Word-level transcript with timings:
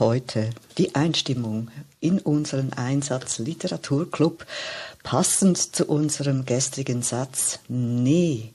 heute 0.00 0.50
die 0.78 0.94
Einstimmung 0.94 1.70
in 2.00 2.18
unseren 2.18 2.72
Einsatz 2.72 3.38
Literaturclub 3.38 4.46
passend 5.02 5.58
zu 5.58 5.86
unserem 5.86 6.44
gestrigen 6.44 7.02
Satz 7.02 7.60
Ne 7.68 8.50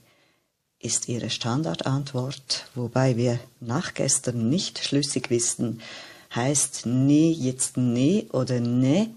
ist 0.80 1.10
ihre 1.10 1.30
Standardantwort, 1.30 2.66
wobei 2.76 3.18
wir 3.18 3.40
nach 3.60 3.94
gestern 3.94 4.50
nicht 4.50 4.80
schlüssig 4.80 5.30
wissen, 5.30 5.82
heißt 6.34 6.86
Ne 6.86 7.32
jetzt 7.32 7.78
Ne 7.78 8.28
oder 8.32 8.60
Ne 8.60 9.10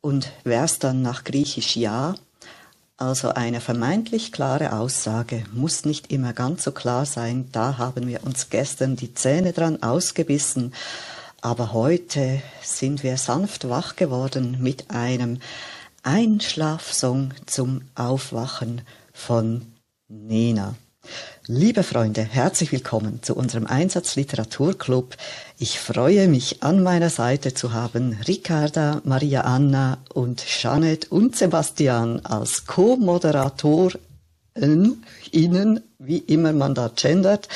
und 0.00 0.30
wär's 0.44 0.78
dann 0.78 1.02
nach 1.02 1.24
Griechisch 1.24 1.76
Ja, 1.76 2.14
also 3.00 3.30
eine 3.30 3.60
vermeintlich 3.62 4.30
klare 4.30 4.74
Aussage 4.74 5.44
muss 5.52 5.86
nicht 5.86 6.12
immer 6.12 6.34
ganz 6.34 6.64
so 6.64 6.70
klar 6.70 7.06
sein. 7.06 7.48
Da 7.50 7.78
haben 7.78 8.06
wir 8.06 8.24
uns 8.24 8.50
gestern 8.50 8.94
die 8.94 9.14
Zähne 9.14 9.52
dran 9.52 9.82
ausgebissen. 9.82 10.74
Aber 11.40 11.72
heute 11.72 12.42
sind 12.62 13.02
wir 13.02 13.16
sanft 13.16 13.68
wach 13.70 13.96
geworden 13.96 14.58
mit 14.60 14.90
einem 14.90 15.38
Einschlafsong 16.02 17.32
zum 17.46 17.82
Aufwachen 17.94 18.82
von 19.14 19.62
Nena. 20.08 20.74
Liebe 21.46 21.82
Freunde, 21.82 22.22
herzlich 22.22 22.70
willkommen 22.70 23.22
zu 23.22 23.34
unserem 23.34 23.66
Einsatz 23.66 24.14
Literaturclub. 24.14 25.16
Ich 25.58 25.80
freue 25.80 26.28
mich, 26.28 26.62
an 26.62 26.80
meiner 26.82 27.10
Seite 27.10 27.54
zu 27.54 27.72
haben 27.72 28.16
Ricarda, 28.28 29.00
Maria 29.04 29.40
Anna 29.40 29.98
und 30.14 30.44
Janet 30.62 31.10
und 31.10 31.34
Sebastian 31.34 32.24
als 32.24 32.66
Co-Moderatoren, 32.66 33.98
Ihnen, 35.32 35.80
wie 35.98 36.18
immer 36.18 36.52
man 36.52 36.74
da 36.74 36.88
gendert. 36.94 37.48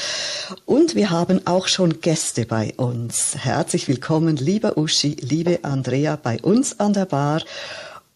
Und 0.64 0.96
wir 0.96 1.10
haben 1.10 1.46
auch 1.46 1.68
schon 1.68 2.00
Gäste 2.00 2.46
bei 2.46 2.74
uns. 2.76 3.36
Herzlich 3.36 3.86
willkommen, 3.86 4.36
liebe 4.36 4.76
Uschi, 4.76 5.16
liebe 5.20 5.60
Andrea, 5.62 6.16
bei 6.16 6.40
uns 6.40 6.80
an 6.80 6.94
der 6.94 7.06
Bar. 7.06 7.42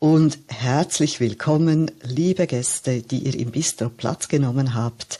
Und 0.01 0.39
herzlich 0.47 1.19
willkommen, 1.19 1.91
liebe 2.05 2.47
Gäste, 2.47 3.03
die 3.03 3.19
ihr 3.19 3.35
im 3.35 3.51
Bistro 3.51 3.89
Platz 3.89 4.29
genommen 4.29 4.77
habt. 4.77 5.19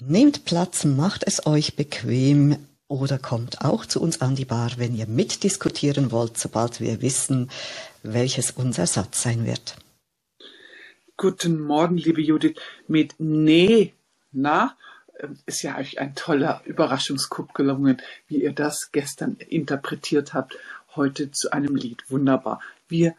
Nehmt 0.00 0.44
Platz, 0.44 0.84
macht 0.84 1.22
es 1.24 1.46
euch 1.46 1.76
bequem 1.76 2.56
oder 2.88 3.18
kommt 3.18 3.60
auch 3.60 3.86
zu 3.86 4.02
uns 4.02 4.20
an 4.20 4.34
die 4.34 4.46
Bar, 4.46 4.72
wenn 4.78 4.96
ihr 4.96 5.06
mitdiskutieren 5.06 6.10
wollt, 6.10 6.36
sobald 6.38 6.80
wir 6.80 7.02
wissen, 7.02 7.50
welches 8.02 8.50
unser 8.50 8.88
Satz 8.88 9.22
sein 9.22 9.46
wird. 9.46 9.76
Guten 11.16 11.60
Morgen, 11.60 11.96
liebe 11.96 12.20
Judith. 12.20 12.56
Mit 12.88 13.14
Nee, 13.18 13.94
na, 14.32 14.76
ähm, 15.20 15.38
ist 15.46 15.62
ja 15.62 15.78
euch 15.78 16.00
ein 16.00 16.16
toller 16.16 16.62
Überraschungskup 16.64 17.54
gelungen, 17.54 18.02
wie 18.26 18.42
ihr 18.42 18.52
das 18.52 18.90
gestern 18.90 19.36
interpretiert 19.36 20.34
habt, 20.34 20.58
heute 20.96 21.30
zu 21.30 21.52
einem 21.52 21.76
Lied. 21.76 22.02
Wunderbar. 22.10 22.60
Wir 22.88 23.14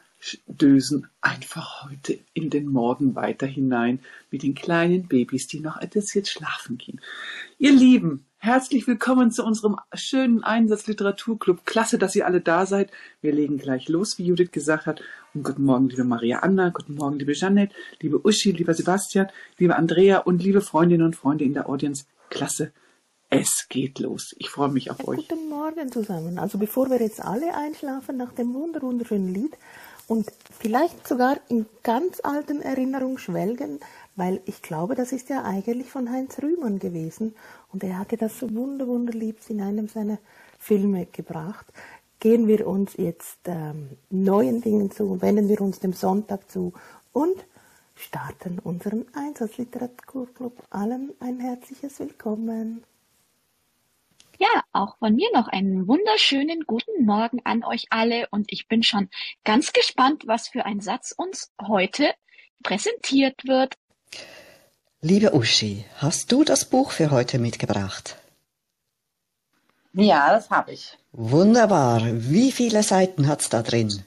dösen 0.48 1.08
einfach 1.22 1.86
heute 1.86 2.20
in 2.34 2.50
den 2.50 2.68
Morgen 2.68 3.16
weiter 3.16 3.46
hinein 3.46 4.00
mit 4.32 4.44
den 4.44 4.56
kleinen 4.56 5.08
Babys, 5.08 5.48
die 5.48 5.60
noch 5.60 5.78
etwas 5.78 6.14
jetzt 6.14 6.30
schlafen 6.30 6.78
gehen. 6.78 7.00
Ihr 7.58 7.74
Lieben, 7.74 8.26
herzlich 8.38 8.88
willkommen 8.88 9.32
zu 9.32 9.44
unserem 9.44 9.78
schönen 9.94 10.44
Einsatz 10.44 10.88
Literaturclub. 10.88 11.66
Klasse, 11.66 11.98
dass 11.98 12.16
ihr 12.16 12.26
alle 12.26 12.42
da 12.42 12.66
seid. 12.66 12.92
Wir 13.22 13.34
legen 13.34 13.58
gleich 13.58 13.88
los, 13.88 14.18
wie 14.18 14.26
Judith 14.26 14.52
gesagt 14.52 14.86
hat. 14.86 15.02
Und 15.34 15.44
guten 15.44 15.64
Morgen, 15.64 15.90
liebe 15.90 16.04
Maria 16.04 16.40
Anna, 16.40 16.70
guten 16.70 16.96
Morgen, 16.96 17.20
liebe 17.20 17.34
Jeanette, 17.34 17.76
liebe 18.00 18.26
Uschi, 18.26 18.52
lieber 18.52 18.74
Sebastian, 18.74 19.28
liebe 19.58 19.76
Andrea 19.76 20.20
und 20.20 20.42
liebe 20.42 20.62
Freundinnen 20.62 21.06
und 21.06 21.16
Freunde 21.16 21.44
in 21.44 21.54
der 21.54 21.70
Audience. 21.70 22.06
Klasse. 22.30 22.72
Es 23.30 23.68
geht 23.70 24.00
los. 24.00 24.36
Ich 24.38 24.50
freue 24.50 24.70
mich 24.70 24.92
auf 24.92 25.08
euch. 25.08 25.28
Guten 25.28 25.50
Morgen 25.50 25.92
zusammen. 25.92 26.38
Also 26.38 26.58
bevor 26.58 26.90
wir 26.90 27.02
jetzt 27.02 27.22
alle 27.22 27.56
einschlafen 27.56 28.18
nach 28.18 28.32
dem 28.34 28.54
wunder 28.54 28.82
wunderschönen 28.82 29.34
Lied 29.34 29.58
und 30.08 30.32
vielleicht 30.60 31.08
sogar 31.08 31.38
in 31.50 31.66
ganz 31.84 32.20
alten 32.24 32.62
Erinnerungen 32.62 33.18
schwelgen, 33.18 33.80
weil 34.16 34.42
ich 34.46 34.62
glaube, 34.62 34.96
das 34.96 35.12
ist 35.12 35.30
ja 35.30 35.44
eigentlich 35.44 35.90
von 35.90 36.12
Heinz 36.12 36.42
Rühmann 36.42 36.80
gewesen 36.80 37.36
und 37.74 37.84
er 37.84 38.00
hatte 38.00 38.18
das 38.18 38.40
so 38.40 38.54
wunder 38.54 38.88
wunderlieb 38.88 39.38
in 39.50 39.62
einem 39.62 39.88
seiner 39.88 40.20
Filme 40.60 41.06
gebracht. 41.06 41.66
Gehen 42.20 42.48
wir 42.48 42.66
uns 42.66 42.94
jetzt 42.98 43.40
ähm, 43.46 43.90
neuen 44.10 44.62
Dingen 44.62 44.90
zu, 44.92 45.22
wenden 45.22 45.50
wir 45.50 45.62
uns 45.62 45.80
dem 45.80 45.94
Sonntag 45.94 46.50
zu 46.50 46.74
und 47.12 47.46
starten 47.96 48.60
unseren 48.60 49.06
Einsatzliteraturclub. 49.14 50.54
Allen 50.70 51.14
ein 51.20 51.40
herzliches 51.40 52.00
Willkommen. 52.00 52.84
Ja, 54.38 54.64
auch 54.74 54.98
von 54.98 55.16
mir 55.16 55.30
noch 55.34 55.48
einen 55.48 55.88
wunderschönen 55.88 56.66
guten 56.66 57.06
Morgen 57.06 57.40
an 57.46 57.64
euch 57.64 57.86
alle 57.90 58.28
und 58.32 58.52
ich 58.52 58.68
bin 58.68 58.84
schon 58.84 59.10
ganz 59.46 59.72
gespannt, 59.72 60.24
was 60.26 60.50
für 60.50 60.66
ein 60.66 60.82
Satz 60.82 61.14
uns 61.16 61.52
heute 61.62 62.14
präsentiert 62.64 63.46
wird. 63.46 63.76
Liebe 65.02 65.34
Uschi, 65.34 65.86
hast 65.98 66.32
du 66.32 66.44
das 66.44 66.66
Buch 66.66 66.92
für 66.92 67.12
heute 67.12 67.40
mitgebracht? 67.40 68.18
Ja, 69.94 70.32
das 70.32 70.50
habe 70.50 70.74
ich. 70.74 70.98
Wunderbar. 71.14 72.02
Wie 72.04 72.52
viele 72.52 72.84
Seiten 72.84 73.28
hat's 73.28 73.50
da 73.50 73.62
drin? 73.62 74.04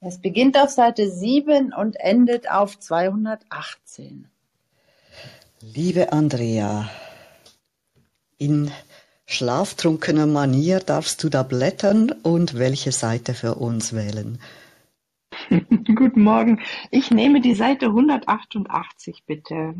Es 0.00 0.18
beginnt 0.18 0.56
auf 0.56 0.70
Seite 0.70 1.10
7 1.10 1.74
und 1.74 1.96
endet 1.96 2.50
auf 2.50 2.78
218. 2.78 4.30
Liebe 5.60 6.12
Andrea, 6.12 6.88
in 8.38 8.70
schlaftrunkener 9.26 10.26
Manier 10.26 10.80
darfst 10.80 11.22
du 11.22 11.28
da 11.28 11.42
blättern 11.42 12.12
und 12.22 12.54
welche 12.54 12.92
Seite 12.92 13.34
für 13.34 13.56
uns 13.56 13.92
wählen. 13.92 14.40
Guten 15.50 16.22
Morgen. 16.22 16.60
Ich 16.90 17.10
nehme 17.10 17.40
die 17.40 17.54
Seite 17.54 17.86
188 17.86 19.24
bitte. 19.26 19.74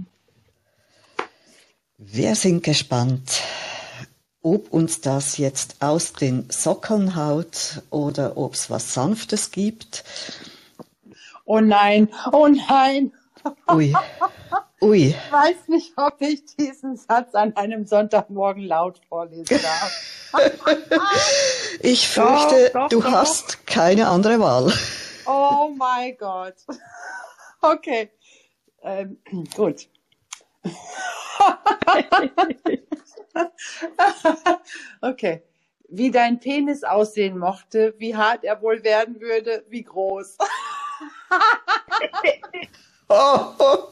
Wir 1.98 2.34
sind 2.34 2.62
gespannt, 2.62 3.43
ob 4.43 4.72
uns 4.72 5.00
das 5.00 5.38
jetzt 5.38 5.82
aus 5.82 6.12
den 6.12 6.50
Sockeln 6.50 7.16
haut 7.16 7.82
oder 7.90 8.37
ob 8.37 8.54
es 8.54 8.69
was 8.69 8.93
Sanftes 8.93 9.50
gibt. 9.50 10.04
Oh 11.44 11.60
nein, 11.60 12.08
oh 12.32 12.48
nein. 12.48 13.12
Ui, 13.72 13.94
ui. 14.81 15.08
Ich 15.08 15.32
weiß 15.32 15.69
nicht, 15.69 15.93
ob 15.96 16.20
ich 16.20 16.44
diesen 16.56 16.96
Satz 16.96 17.34
an 17.34 17.56
einem 17.56 17.87
Sonntagmorgen 17.87 18.62
laut 18.64 19.00
vorlesen 19.08 19.61
darf. 19.62 20.12
Ich 21.81 22.08
fürchte, 22.08 22.70
Doch, 22.73 22.81
doch, 22.82 22.88
du 22.88 23.00
doch. 23.00 23.11
hast 23.11 23.67
keine 23.67 24.08
andere 24.08 24.40
Wahl. 24.40 24.73
Oh 25.25 25.70
mein 25.76 26.17
Gott. 26.19 26.55
Okay. 27.61 28.11
Ähm, 28.82 29.19
gut. 29.55 29.88
okay. 35.00 35.43
Wie 35.88 36.11
dein 36.11 36.40
Penis 36.40 36.82
aussehen 36.84 37.38
mochte, 37.38 37.94
wie 37.99 38.17
hart 38.17 38.44
er 38.44 38.61
wohl 38.61 38.82
werden 38.84 39.20
würde, 39.20 39.64
wie 39.69 39.84
groß. 39.84 40.37
Oh, 43.08 43.38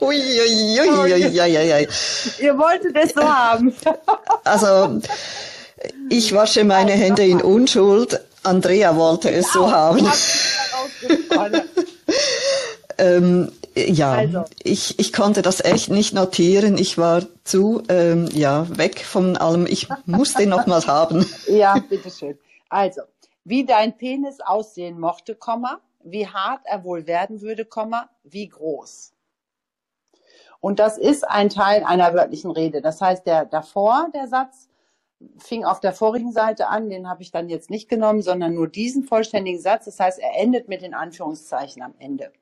ui, 0.01 0.17
ui, 0.17 0.81
ui, 0.81 0.89
ui, 0.89 1.13
ui, 1.13 1.73
ui. 1.73 1.89
Ihr 2.41 2.59
wolltet 2.59 2.97
es 2.97 3.13
so 3.15 3.23
haben. 3.23 3.73
Also, 4.43 5.01
ich 6.11 6.35
wasche 6.35 6.65
meine 6.65 6.93
Hände 6.93 7.25
in 7.25 7.41
Unschuld. 7.41 8.21
Andrea 8.43 8.97
wollte 8.97 9.31
es 9.31 9.53
so 9.53 9.71
haben. 9.71 10.07
Ähm, 12.99 13.51
ja, 13.75 14.13
Also. 14.13 14.45
ich, 14.63 14.99
ich 14.99 15.13
konnte 15.13 15.43
das 15.43 15.61
echt 15.65 15.91
nicht 15.91 16.15
notieren. 16.15 16.79
Ich 16.79 16.97
war 16.99 17.23
zu 17.43 17.83
ähm, 17.89 18.29
ja, 18.33 18.67
weg 18.77 19.05
von 19.05 19.37
allem. 19.37 19.67
Ich 19.67 19.89
muss 20.07 20.35
den 20.35 20.51
nochmals 20.51 20.87
haben. 20.87 21.27
Ja, 21.49 21.77
bitteschön. 21.89 22.39
Also, 22.69 23.03
wie 23.45 23.65
dein 23.65 23.97
Penis 23.97 24.41
aussehen 24.41 25.01
mochte, 25.01 25.35
Komma, 25.35 25.81
wie 26.05 26.27
hart 26.27 26.61
er 26.65 26.85
wohl 26.85 27.07
werden 27.07 27.41
würde, 27.41 27.65
Komma, 27.65 28.09
wie 28.25 28.49
groß. 28.49 29.13
Und 30.61 30.79
das 30.79 30.99
ist 30.99 31.29
ein 31.29 31.51
Teil 31.51 31.85
einer 31.85 32.15
wörtlichen 32.15 32.51
Rede. 32.51 32.81
Das 32.81 33.01
heißt, 33.01 33.27
der 33.27 33.45
davor, 33.45 34.09
der 34.15 34.29
Satz, 34.29 34.69
fing 35.39 35.65
auf 35.65 35.81
der 35.81 35.93
vorigen 35.93 36.33
Seite 36.33 36.69
an, 36.69 36.91
den 36.91 37.09
habe 37.09 37.23
ich 37.23 37.31
dann 37.31 37.49
jetzt 37.49 37.71
nicht 37.71 37.89
genommen, 37.89 38.23
sondern 38.23 38.55
nur 38.55 38.69
diesen 38.69 39.05
vollständigen 39.05 39.61
Satz. 39.61 39.85
Das 39.85 40.01
heißt, 40.01 40.19
er 40.19 40.39
endet 40.41 40.69
mit 40.69 40.83
den 40.83 40.95
Anführungszeichen 40.95 41.83
am 41.83 41.95
Ende. 41.99 42.33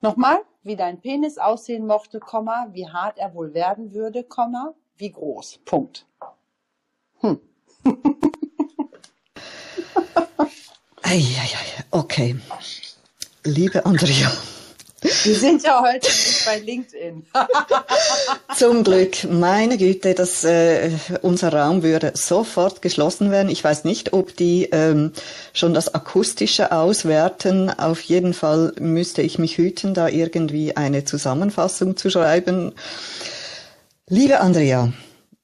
Nochmal, 0.00 0.40
wie 0.62 0.76
dein 0.76 1.00
Penis 1.00 1.38
aussehen 1.38 1.86
mochte, 1.86 2.20
Komma, 2.20 2.68
wie 2.72 2.88
hart 2.88 3.18
er 3.18 3.34
wohl 3.34 3.52
werden 3.52 3.92
würde, 3.92 4.24
Komma, 4.24 4.74
wie 4.96 5.10
groß. 5.10 5.58
Punkt. 5.64 6.06
Eieiei, 11.02 11.84
okay. 11.90 12.36
Liebe 13.44 13.86
Andrea, 13.86 14.30
Wir 15.00 15.34
sind 15.34 15.62
ja 15.62 15.80
heute 15.80 16.06
nicht 16.06 16.44
bei 16.44 16.58
LinkedIn. 16.58 17.24
zum 18.56 18.84
Glück, 18.84 19.24
meine 19.30 19.78
Güte, 19.78 20.12
dass 20.12 20.44
äh, 20.44 20.90
unser 21.22 21.50
Raum 21.50 21.82
würde 21.82 22.12
sofort 22.14 22.82
geschlossen 22.82 23.30
werden. 23.30 23.50
Ich 23.50 23.64
weiß 23.64 23.84
nicht, 23.84 24.12
ob 24.12 24.36
die 24.36 24.64
ähm, 24.72 25.12
schon 25.54 25.72
das 25.72 25.94
Akustische 25.94 26.70
auswerten. 26.70 27.70
Auf 27.70 28.02
jeden 28.02 28.34
Fall 28.34 28.74
müsste 28.78 29.22
ich 29.22 29.38
mich 29.38 29.56
hüten, 29.56 29.94
da 29.94 30.08
irgendwie 30.08 30.76
eine 30.76 31.06
Zusammenfassung 31.06 31.96
zu 31.96 32.10
schreiben. 32.10 32.72
Liebe 34.06 34.40
Andrea, 34.40 34.92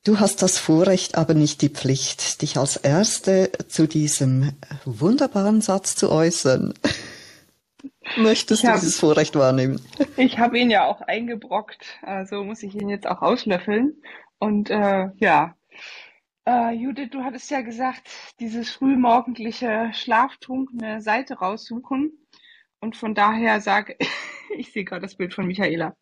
du 0.05 0.21
hast 0.21 0.43
das 0.43 0.59
Vorrecht, 0.59 1.17
aber 1.17 1.33
nicht 1.33 1.63
die 1.63 1.71
Pflicht, 1.71 2.43
dich 2.43 2.59
als 2.59 2.77
Erste 2.77 3.51
zu 3.69 3.87
diesem 3.87 4.53
wunderbaren 4.85 5.63
Satz 5.63 5.97
zu 5.97 6.11
äußern. 6.13 6.75
Möchtest 8.17 8.63
Ich 8.63 8.67
du 8.67 8.73
hab- 8.73 8.81
dieses 8.81 8.99
Vorrecht 8.99 9.35
wahrnehmen? 9.37 9.81
Ich 10.17 10.39
habe 10.39 10.59
ihn 10.59 10.71
ja 10.71 10.85
auch 10.87 11.01
eingebrockt, 11.03 11.99
also 12.03 12.45
muss 12.45 12.63
ich 12.63 12.75
ihn 12.75 12.89
jetzt 12.89 13.07
auch 13.07 13.23
auslöffeln. 13.23 14.01
Und 14.39 14.71
äh, 14.71 15.09
ja, 15.17 15.57
äh, 16.47 16.73
Judith, 16.73 17.11
du 17.11 17.25
hattest 17.25 17.51
ja 17.51 17.61
gesagt, 17.63 18.09
dieses 18.41 18.71
frühmorgendliche 18.71 19.91
Schlaftrunk 19.95 20.71
eine 20.73 21.01
Seite 21.01 21.35
raussuchen. 21.39 22.13
Und 22.81 22.97
von 22.97 23.15
daher 23.15 23.61
sage 23.61 23.97
ich 24.57 24.73
sehe 24.73 24.85
gerade 24.85 25.03
das 25.03 25.17
Bild 25.17 25.35
von 25.35 25.47
Michaela. 25.47 25.97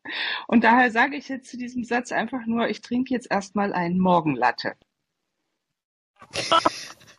Und 0.46 0.64
daher 0.64 0.90
sage 0.90 1.16
ich 1.16 1.28
jetzt 1.28 1.50
zu 1.50 1.56
diesem 1.56 1.84
Satz 1.84 2.12
einfach 2.12 2.46
nur, 2.46 2.68
ich 2.68 2.82
trinke 2.82 3.14
jetzt 3.14 3.30
erstmal 3.30 3.72
einen 3.72 3.98
Morgenlatte. 3.98 4.74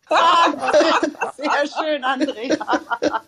Sehr 1.38 1.67
schön, 1.67 2.03
Andrea. 2.03 2.57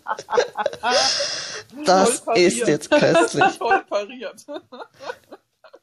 Das 1.84 2.22
ist 2.34 2.66
jetzt 2.66 2.90
köstlich. 2.90 3.44
Toll 3.58 3.84
pariert. 3.88 4.44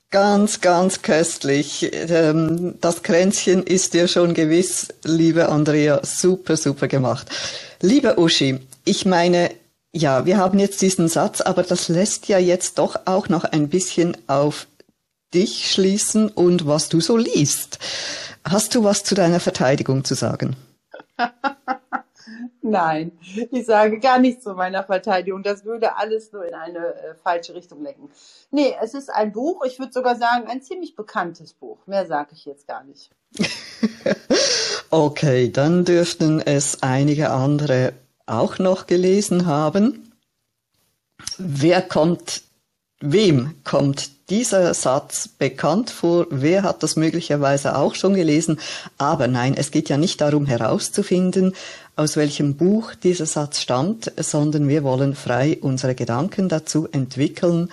Ganz, 0.09 0.61
ganz 0.61 1.01
köstlich. 1.01 1.89
Ähm, 1.93 2.75
Das 2.81 3.03
Kränzchen 3.03 3.63
ist 3.63 3.93
dir 3.93 4.07
schon 4.07 4.33
gewiss, 4.33 4.87
liebe 5.03 5.49
Andrea, 5.49 6.01
super, 6.03 6.57
super 6.57 6.87
gemacht. 6.87 7.27
Liebe 7.81 8.19
Uschi, 8.19 8.59
ich 8.83 9.05
meine, 9.05 9.51
ja, 9.93 10.25
wir 10.25 10.37
haben 10.37 10.59
jetzt 10.59 10.81
diesen 10.81 11.07
Satz, 11.07 11.41
aber 11.41 11.63
das 11.63 11.87
lässt 11.87 12.27
ja 12.27 12.39
jetzt 12.39 12.77
doch 12.79 12.99
auch 13.05 13.29
noch 13.29 13.43
ein 13.43 13.69
bisschen 13.69 14.17
auf 14.27 14.67
dich 15.33 15.71
schließen 15.71 16.29
und 16.29 16.67
was 16.67 16.89
du 16.89 16.99
so 17.01 17.17
liest. 17.17 17.79
Hast 18.43 18.75
du 18.75 18.83
was 18.83 19.03
zu 19.03 19.15
deiner 19.15 19.39
Verteidigung 19.39 20.03
zu 20.03 20.13
sagen? 20.13 20.55
Nein, 22.61 23.11
ich 23.51 23.65
sage 23.65 23.99
gar 23.99 24.19
nichts 24.19 24.43
zu 24.43 24.53
meiner 24.53 24.83
Verteidigung. 24.83 25.43
Das 25.43 25.63
würde 25.65 25.95
alles 25.97 26.31
nur 26.31 26.45
in 26.45 26.55
eine 26.55 26.95
äh, 26.95 27.15
falsche 27.15 27.53
Richtung 27.53 27.83
lenken. 27.83 28.09
Nee, 28.51 28.75
es 28.81 28.93
ist 28.93 29.09
ein 29.09 29.31
Buch, 29.31 29.63
ich 29.65 29.77
würde 29.77 29.93
sogar 29.93 30.15
sagen, 30.15 30.47
ein 30.47 30.61
ziemlich 30.61 30.95
bekanntes 30.95 31.53
Buch. 31.53 31.85
Mehr 31.85 32.07
sage 32.07 32.29
ich 32.33 32.45
jetzt 32.45 32.67
gar 32.67 32.83
nicht. 32.83 33.11
Okay, 34.91 35.51
dann 35.51 35.83
dürften 35.83 36.39
es 36.39 36.81
einige 36.81 37.31
andere 37.31 37.91
auch 38.27 38.59
noch 38.59 38.87
gelesen 38.87 39.45
haben. 39.45 40.13
Wer 41.37 41.81
kommt, 41.81 42.43
wem 43.11 43.55
kommt 43.63 44.11
dieser 44.29 44.73
Satz 44.73 45.27
bekannt 45.27 45.89
vor? 45.89 46.27
Wer 46.29 46.63
hat 46.63 46.83
das 46.83 46.95
möglicherweise 46.95 47.77
auch 47.77 47.95
schon 47.95 48.15
gelesen? 48.15 48.59
Aber 48.97 49.27
nein, 49.27 49.55
es 49.55 49.71
geht 49.71 49.89
ja 49.89 49.97
nicht 49.97 50.21
darum 50.21 50.45
herauszufinden, 50.45 51.53
aus 51.95 52.17
welchem 52.17 52.55
Buch 52.55 52.95
dieser 52.95 53.25
Satz 53.25 53.61
stammt, 53.61 54.11
sondern 54.17 54.67
wir 54.67 54.83
wollen 54.83 55.15
frei 55.15 55.57
unsere 55.61 55.95
Gedanken 55.95 56.49
dazu 56.49 56.87
entwickeln. 56.91 57.69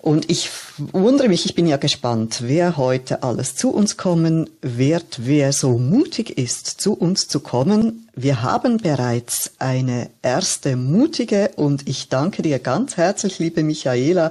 Und 0.00 0.30
ich 0.30 0.50
wundere 0.78 1.28
mich, 1.28 1.44
ich 1.44 1.54
bin 1.54 1.66
ja 1.66 1.76
gespannt, 1.76 2.42
wer 2.42 2.76
heute 2.76 3.22
alles 3.22 3.54
zu 3.54 3.70
uns 3.70 3.96
kommen 3.96 4.48
wird, 4.60 5.20
wer 5.24 5.52
so 5.52 5.78
mutig 5.78 6.38
ist, 6.38 6.66
zu 6.66 6.94
uns 6.94 7.28
zu 7.28 7.40
kommen. 7.40 8.08
Wir 8.14 8.42
haben 8.42 8.78
bereits 8.78 9.52
eine 9.58 10.10
erste 10.22 10.76
mutige 10.76 11.50
und 11.56 11.88
ich 11.88 12.08
danke 12.08 12.42
dir 12.42 12.58
ganz 12.58 12.96
herzlich, 12.96 13.38
liebe 13.38 13.62
Michaela, 13.62 14.30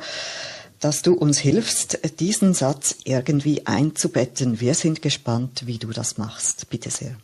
dass 0.80 1.02
du 1.02 1.14
uns 1.14 1.40
hilfst, 1.40 2.20
diesen 2.20 2.54
Satz 2.54 2.96
irgendwie 3.04 3.66
einzubetten. 3.66 4.60
Wir 4.60 4.76
sind 4.76 5.02
gespannt, 5.02 5.66
wie 5.66 5.80
du 5.80 5.92
das 5.92 6.18
machst. 6.18 6.70
Bitte 6.70 6.90
sehr. 6.92 7.16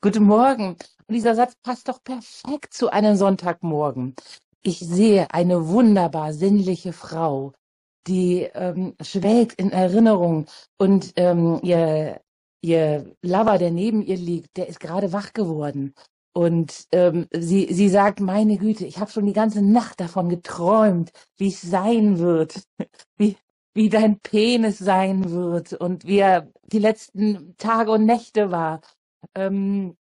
Guten 0.00 0.24
Morgen. 0.24 0.76
Und 1.06 1.14
dieser 1.14 1.34
Satz 1.34 1.54
passt 1.62 1.88
doch 1.88 2.02
perfekt 2.02 2.72
zu 2.72 2.90
einem 2.90 3.16
Sonntagmorgen. 3.16 4.14
Ich 4.62 4.78
sehe 4.80 5.32
eine 5.32 5.68
wunderbar 5.68 6.34
sinnliche 6.34 6.92
Frau, 6.92 7.52
die 8.06 8.42
ähm, 8.54 8.94
schwelgt 9.02 9.54
in 9.60 9.72
Erinnerung 9.72 10.46
und 10.78 11.12
ähm, 11.16 11.60
ihr, 11.62 12.20
ihr 12.62 13.14
Lover, 13.22 13.58
der 13.58 13.70
neben 13.70 14.02
ihr 14.02 14.16
liegt, 14.16 14.56
der 14.56 14.68
ist 14.68 14.80
gerade 14.80 15.12
wach 15.12 15.32
geworden. 15.32 15.94
Und 16.32 16.86
ähm, 16.92 17.26
sie, 17.32 17.72
sie 17.72 17.88
sagt, 17.88 18.20
meine 18.20 18.56
Güte, 18.58 18.86
ich 18.86 18.98
habe 18.98 19.10
schon 19.10 19.26
die 19.26 19.32
ganze 19.32 19.62
Nacht 19.62 20.00
davon 20.00 20.28
geträumt, 20.28 21.10
wie 21.38 21.48
es 21.48 21.60
sein 21.62 22.18
wird, 22.18 22.62
wie, 23.16 23.36
wie 23.74 23.88
dein 23.88 24.20
Penis 24.20 24.78
sein 24.78 25.30
wird 25.30 25.72
und 25.72 26.04
wie 26.06 26.18
er 26.18 26.50
die 26.64 26.78
letzten 26.78 27.56
Tage 27.56 27.90
und 27.92 28.06
Nächte 28.06 28.50
war. 28.50 28.80
Ähm, 29.34 29.96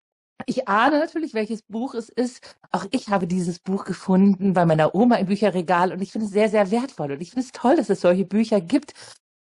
ich 0.46 0.68
ahne 0.68 1.00
natürlich, 1.00 1.34
welches 1.34 1.64
Buch 1.64 1.94
es 1.96 2.10
ist. 2.10 2.58
Auch 2.72 2.86
ich 2.92 3.10
habe 3.10 3.28
dieses 3.28 3.60
Buch 3.60 3.86
gefunden 3.86 4.54
bei 4.54 4.66
meiner 4.66 4.94
Oma 4.94 5.16
im 5.16 5.28
Bücherregal 5.28 5.92
und 5.92 6.02
ich 6.02 6.12
finde 6.12 6.28
es 6.28 6.34
sehr, 6.34 6.50
sehr 6.50 6.72
wertvoll. 6.72 7.12
Und 7.14 7.22
ich 7.22 7.32
finde 7.32 7.46
es 7.46 7.52
toll, 7.52 7.76
dass 7.76 7.90
es 7.90 8.02
solche 8.02 8.26
Bücher 8.26 8.62
gibt, 8.62 8.94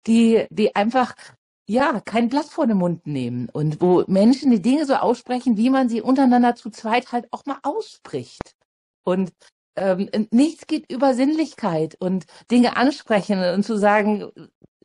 die, 0.07 0.47
die 0.51 0.75
einfach, 0.75 1.15
ja, 1.69 2.01
kein 2.01 2.29
Blatt 2.29 2.47
vor 2.47 2.67
den 2.67 2.79
Mund 2.79 3.07
nehmen 3.07 3.49
und 3.51 3.81
wo 3.81 4.05
Menschen 4.07 4.51
die 4.51 4.63
Dinge 4.63 4.87
so 4.87 4.95
aussprechen, 4.95 5.57
wie 5.57 5.71
man 5.71 5.89
sie 5.89 6.01
untereinander 6.01 6.55
zu 6.55 6.71
zweit 6.71 7.13
halt 7.13 7.33
auch 7.33 7.45
mal 7.45 7.59
ausspricht. 7.63 8.55
Und 9.05 9.33
ähm, 9.77 10.09
nichts 10.31 10.67
geht 10.67 10.91
über 10.91 11.15
Sinnlichkeit 11.15 11.97
und 12.01 12.25
Dinge 12.51 12.77
ansprechen 12.77 13.41
und 13.55 13.65
zu 13.65 13.77
sagen, 13.77 14.31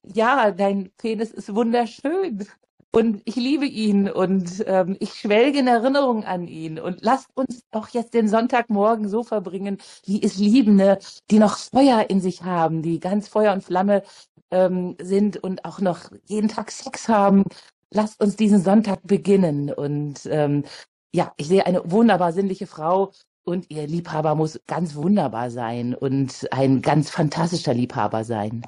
ja, 0.04 0.52
dein 0.52 0.92
Penis 0.98 1.32
ist 1.32 1.56
wunderschön 1.56 2.46
und 2.94 3.22
ich 3.26 3.38
liebe 3.38 3.66
ihn 3.66 4.10
und 4.10 4.64
ähm, 4.68 4.98
ich 5.00 5.14
schwelge 5.14 5.60
in 5.60 5.68
Erinnerung 5.68 6.26
an 6.26 6.48
ihn. 6.48 6.78
Und 6.80 7.02
lasst 7.02 7.30
uns 7.36 7.64
doch 7.72 7.88
jetzt 7.90 8.14
den 8.14 8.28
Sonntagmorgen 8.28 9.08
so 9.08 9.24
verbringen, 9.24 9.78
wie 10.06 10.22
es 10.22 10.38
Liebende, 10.38 11.00
die 11.30 11.40
noch 11.40 11.58
Feuer 11.58 12.10
in 12.10 12.20
sich 12.20 12.44
haben, 12.44 12.82
die 12.82 13.00
ganz 13.00 13.30
Feuer 13.30 13.54
und 13.54 13.64
Flamme 13.64 14.04
ähm, 14.52 14.98
sind 15.02 15.38
und 15.38 15.64
auch 15.64 15.80
noch 15.80 16.12
jeden 16.26 16.50
Tag 16.50 16.72
Sex 16.72 17.08
haben. 17.08 17.46
Lasst 17.92 18.22
uns 18.22 18.36
diesen 18.36 18.62
Sonntag 18.62 19.00
beginnen. 19.04 19.72
Und 19.72 20.26
ähm, 20.26 20.66
ja, 21.14 21.34
ich 21.38 21.48
sehe 21.48 21.66
eine 21.66 21.90
wunderbar 21.92 22.34
sinnliche 22.34 22.68
Frau 22.68 23.12
und 23.44 23.72
ihr 23.72 23.88
Liebhaber 23.88 24.36
muss 24.36 24.60
ganz 24.68 24.96
wunderbar 24.96 25.50
sein 25.50 25.96
und 25.96 26.48
ein 26.52 26.82
ganz 26.82 27.10
fantastischer 27.10 27.74
Liebhaber 27.74 28.24
sein. 28.26 28.64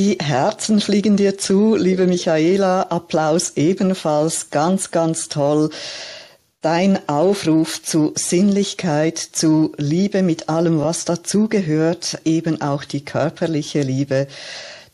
Die 0.00 0.16
Herzen 0.18 0.80
fliegen 0.80 1.18
dir 1.18 1.36
zu, 1.36 1.76
liebe 1.76 2.06
Michaela. 2.06 2.84
Applaus 2.84 3.52
ebenfalls. 3.56 4.48
Ganz, 4.48 4.92
ganz 4.92 5.28
toll. 5.28 5.68
Dein 6.62 7.06
Aufruf 7.06 7.82
zu 7.82 8.14
Sinnlichkeit, 8.14 9.18
zu 9.18 9.74
Liebe 9.76 10.22
mit 10.22 10.48
allem, 10.48 10.80
was 10.80 11.04
dazugehört, 11.04 12.18
eben 12.24 12.62
auch 12.62 12.84
die 12.84 13.04
körperliche 13.04 13.82
Liebe. 13.82 14.26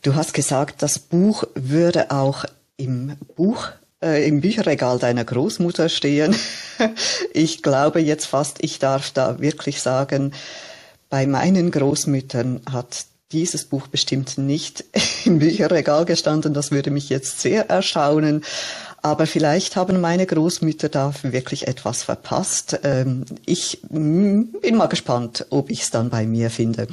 Du 0.01 0.15
hast 0.15 0.33
gesagt, 0.33 0.81
das 0.81 0.99
Buch 0.99 1.45
würde 1.55 2.11
auch 2.11 2.43
im 2.75 3.15
Buch 3.37 3.69
äh, 4.03 4.27
im 4.27 4.41
Bücherregal 4.41 4.99
deiner 4.99 5.23
Großmutter 5.23 5.87
stehen. 5.87 6.35
ich 7.33 7.63
glaube 7.63 8.01
jetzt 8.01 8.25
fast, 8.25 8.57
ich 8.61 8.79
darf 8.79 9.11
da 9.11 9.39
wirklich 9.39 9.81
sagen, 9.81 10.33
bei 11.09 11.25
meinen 11.25 11.71
Großmüttern 11.71 12.59
hat 12.69 13.05
dieses 13.31 13.65
Buch 13.65 13.87
bestimmt 13.87 14.37
nicht 14.37 14.85
im 15.25 15.39
Bücherregal 15.39 16.05
gestanden. 16.05 16.53
Das 16.53 16.71
würde 16.71 16.91
mich 16.91 17.09
jetzt 17.09 17.39
sehr 17.41 17.69
erstaunen. 17.69 18.43
Aber 19.01 19.27
vielleicht 19.27 19.75
haben 19.75 20.01
meine 20.01 20.25
Großmütter 20.25 20.89
da 20.89 21.13
wirklich 21.21 21.67
etwas 21.67 22.03
verpasst. 22.03 22.79
Ähm, 22.83 23.25
ich 23.45 23.79
mm, 23.89 24.59
bin 24.61 24.75
mal 24.75 24.87
gespannt, 24.87 25.45
ob 25.49 25.69
ich 25.69 25.83
es 25.83 25.91
dann 25.91 26.09
bei 26.09 26.25
mir 26.25 26.49
finde. 26.49 26.87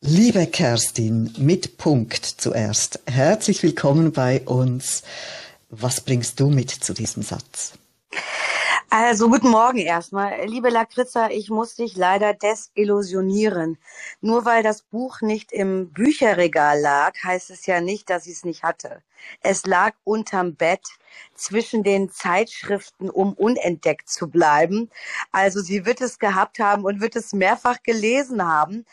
Liebe 0.00 0.46
Kerstin, 0.46 1.32
mit 1.38 1.76
Punkt 1.76 2.24
zuerst. 2.24 3.00
Herzlich 3.06 3.62
willkommen 3.62 4.12
bei 4.12 4.40
uns. 4.40 5.02
Was 5.70 6.00
bringst 6.00 6.40
du 6.40 6.48
mit 6.48 6.70
zu 6.70 6.92
diesem 6.92 7.22
Satz? 7.22 7.72
Also 8.94 9.30
guten 9.30 9.48
Morgen 9.48 9.78
erstmal. 9.78 10.44
Liebe 10.44 10.68
Lakritza, 10.68 11.30
ich 11.30 11.48
muss 11.48 11.76
dich 11.76 11.96
leider 11.96 12.34
desillusionieren. 12.34 13.78
Nur 14.20 14.44
weil 14.44 14.62
das 14.62 14.82
Buch 14.82 15.22
nicht 15.22 15.50
im 15.50 15.90
Bücherregal 15.94 16.78
lag, 16.78 17.14
heißt 17.24 17.48
es 17.48 17.64
ja 17.64 17.80
nicht, 17.80 18.10
dass 18.10 18.26
ich 18.26 18.34
es 18.34 18.44
nicht 18.44 18.62
hatte. 18.62 19.02
Es 19.40 19.64
lag 19.64 19.94
unterm 20.04 20.56
Bett 20.56 20.82
zwischen 21.34 21.82
den 21.82 22.10
Zeitschriften, 22.10 23.10
um 23.10 23.32
unentdeckt 23.34 24.08
zu 24.08 24.28
bleiben. 24.28 24.90
Also 25.32 25.60
sie 25.60 25.84
wird 25.86 26.00
es 26.00 26.18
gehabt 26.18 26.58
haben 26.58 26.84
und 26.84 27.00
wird 27.00 27.16
es 27.16 27.32
mehrfach 27.32 27.82
gelesen 27.82 28.46
haben. 28.46 28.84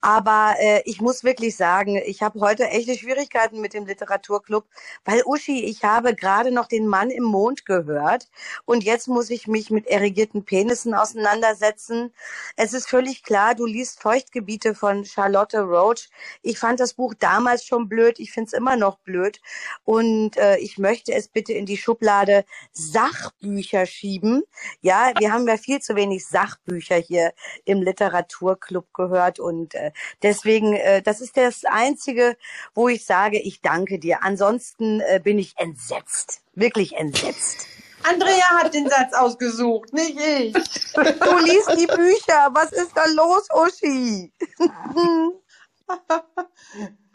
Aber 0.00 0.54
äh, 0.58 0.82
ich 0.84 1.00
muss 1.00 1.24
wirklich 1.24 1.56
sagen, 1.56 1.96
ich 1.96 2.22
habe 2.22 2.40
heute 2.40 2.68
echte 2.68 2.96
Schwierigkeiten 2.96 3.60
mit 3.60 3.74
dem 3.74 3.86
Literaturclub, 3.86 4.66
weil 5.04 5.22
Uschi, 5.24 5.64
ich 5.64 5.84
habe 5.84 6.14
gerade 6.14 6.50
noch 6.50 6.66
den 6.66 6.86
Mann 6.86 7.10
im 7.10 7.24
Mond 7.24 7.66
gehört 7.66 8.28
und 8.64 8.84
jetzt 8.84 9.08
muss 9.08 9.30
ich 9.30 9.46
mich 9.46 9.70
mit 9.70 9.86
erigierten 9.86 10.44
Penissen 10.44 10.94
auseinandersetzen. 10.94 12.12
Es 12.56 12.72
ist 12.72 12.88
völlig 12.88 13.22
klar, 13.22 13.54
du 13.54 13.66
liest 13.66 14.00
Feuchtgebiete 14.00 14.74
von 14.74 15.04
Charlotte 15.04 15.60
Roach. 15.60 16.08
Ich 16.42 16.58
fand 16.58 16.80
das 16.80 16.94
Buch 16.94 17.14
damals 17.18 17.64
schon 17.64 17.88
blöd, 17.88 18.18
ich 18.18 18.32
finde 18.32 18.48
es 18.48 18.52
immer 18.52 18.76
noch 18.76 18.98
blöd 18.98 19.40
und 19.84 20.36
äh, 20.36 20.58
ich 20.58 20.78
möchte 20.78 21.12
es 21.12 21.28
bitte 21.28 21.52
in 21.52 21.65
die 21.66 21.76
Schublade 21.76 22.46
Sachbücher 22.72 23.84
schieben. 23.84 24.42
Ja, 24.80 25.12
wir 25.18 25.32
haben 25.32 25.46
ja 25.46 25.58
viel 25.58 25.80
zu 25.80 25.96
wenig 25.96 26.26
Sachbücher 26.26 26.96
hier 26.96 27.34
im 27.64 27.82
Literaturclub 27.82 28.94
gehört 28.94 29.38
und 29.38 29.74
äh, 29.74 29.92
deswegen, 30.22 30.72
äh, 30.72 31.02
das 31.02 31.20
ist 31.20 31.36
das 31.36 31.64
Einzige, 31.64 32.38
wo 32.74 32.88
ich 32.88 33.04
sage, 33.04 33.38
ich 33.38 33.60
danke 33.60 33.98
dir. 33.98 34.22
Ansonsten 34.22 35.00
äh, 35.00 35.20
bin 35.22 35.38
ich 35.38 35.54
entsetzt, 35.58 36.40
wirklich 36.54 36.94
entsetzt. 36.94 37.66
Andrea 38.08 38.62
hat 38.62 38.72
den 38.72 38.88
Satz 38.88 39.12
ausgesucht, 39.14 39.92
nicht 39.92 40.18
ich. 40.18 40.52
Du 40.52 41.38
liest 41.44 41.72
die 41.76 41.86
Bücher. 41.86 42.50
Was 42.52 42.72
ist 42.72 42.92
da 42.94 43.04
los, 43.06 43.48
Uschi? 43.52 44.32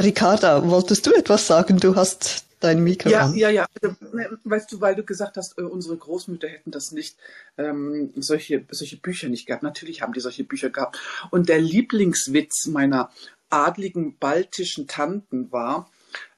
Ricarda, 0.00 0.68
wolltest 0.68 1.06
du 1.06 1.12
etwas 1.12 1.46
sagen? 1.46 1.78
Du 1.78 1.94
hast 1.94 2.44
dein 2.60 2.82
Mikro 2.82 3.10
Ja, 3.10 3.26
an. 3.26 3.34
ja, 3.34 3.50
ja. 3.50 3.66
Also, 3.80 3.94
ne, 4.12 4.38
Weißt 4.44 4.72
du, 4.72 4.80
weil 4.80 4.94
du 4.94 5.04
gesagt 5.04 5.36
hast, 5.36 5.58
äh, 5.58 5.62
unsere 5.62 5.96
Großmütter 5.96 6.48
hätten 6.48 6.70
das 6.70 6.92
nicht, 6.92 7.16
ähm, 7.58 8.12
solche, 8.16 8.64
solche 8.70 8.96
Bücher 8.96 9.28
nicht 9.28 9.46
gehabt. 9.46 9.62
Natürlich 9.62 10.02
haben 10.02 10.12
die 10.12 10.20
solche 10.20 10.44
Bücher 10.44 10.70
gehabt. 10.70 10.98
Und 11.30 11.48
der 11.48 11.60
Lieblingswitz 11.60 12.66
meiner 12.66 13.10
adligen 13.50 14.16
baltischen 14.18 14.86
Tanten 14.88 15.52
war, 15.52 15.90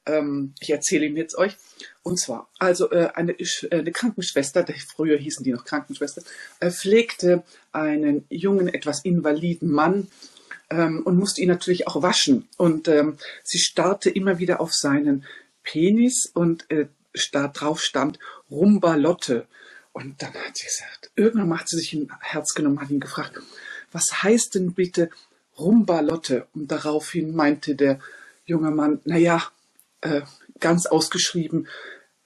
ähm, 0.04 0.54
ich 0.60 0.70
erzähle 0.70 1.06
ihn 1.06 1.16
jetzt 1.16 1.36
euch, 1.36 1.56
und 2.02 2.18
zwar, 2.18 2.48
also 2.58 2.90
äh, 2.90 3.10
eine, 3.14 3.32
äh, 3.32 3.46
eine 3.70 3.92
Krankenschwester, 3.92 4.64
früher 4.94 5.16
hießen 5.18 5.44
die 5.44 5.52
noch 5.52 5.64
Krankenschwester, 5.64 6.22
äh, 6.60 6.70
pflegte 6.70 7.42
einen 7.72 8.25
jungen, 8.28 8.68
etwas 8.68 9.04
invaliden 9.04 9.70
Mann 9.70 10.08
ähm, 10.70 11.02
und 11.04 11.16
musste 11.16 11.40
ihn 11.40 11.49
natürlich 11.49 11.87
auch 11.87 12.02
waschen. 12.02 12.49
Und 12.56 12.88
ähm, 12.88 13.18
sie 13.44 13.58
starrte 13.58 14.11
immer 14.11 14.38
wieder 14.38 14.61
auf 14.61 14.73
seinen 14.73 15.25
Penis 15.62 16.30
und 16.32 16.70
äh, 16.70 16.87
drauf 17.32 17.82
stand 17.82 18.18
Rumbalotte. 18.50 19.46
Und 19.92 20.23
dann 20.23 20.35
hat 20.35 20.56
sie 20.56 20.66
gesagt, 20.66 21.11
irgendwann 21.16 21.49
macht 21.49 21.68
sie 21.68 21.78
sich 21.78 21.92
ein 21.94 22.11
Herz 22.20 22.54
genommen, 22.54 22.80
hat 22.80 22.90
ihn 22.90 23.00
gefragt, 23.00 23.32
was 23.92 24.23
heißt 24.23 24.54
denn 24.54 24.75
bitte 24.75 25.11
Rumbalotte? 25.58 26.46
Und 26.54 26.70
daraufhin 26.70 27.35
meinte 27.35 27.75
der 27.75 27.99
junge 28.44 28.70
Mann, 28.70 29.00
naja, 29.04 29.42
äh, 30.02 30.20
ganz 30.61 30.87
ausgeschrieben, 30.87 31.68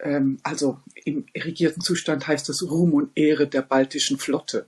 ähm, 0.00 0.40
also 0.42 0.80
im 1.04 1.26
irrigierten 1.32 1.82
Zustand 1.82 2.26
heißt 2.26 2.48
das 2.48 2.62
Ruhm 2.62 2.94
und 2.94 3.16
Ehre 3.16 3.46
der 3.46 3.62
baltischen 3.62 4.18
Flotte. 4.18 4.66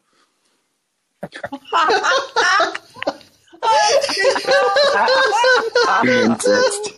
Entsetzt. 6.03 6.95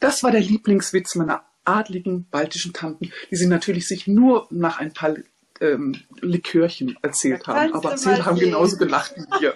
Das 0.00 0.22
war 0.22 0.30
der 0.30 0.40
Lieblingswitz 0.40 1.14
meiner 1.14 1.44
adligen 1.64 2.28
baltischen 2.28 2.72
Tanten, 2.72 3.10
die 3.30 3.36
sie 3.36 3.46
natürlich 3.46 3.88
sich 3.88 4.06
nur 4.06 4.46
nach 4.50 4.78
ein 4.78 4.92
paar 4.92 5.14
ähm, 5.60 6.02
Likörchen 6.20 6.98
erzählt 7.02 7.46
haben. 7.46 7.72
Aber 7.72 7.96
sie 7.96 8.22
haben 8.22 8.38
genauso 8.38 8.76
gelacht 8.76 9.14
wie 9.16 9.40
wir. 9.40 9.54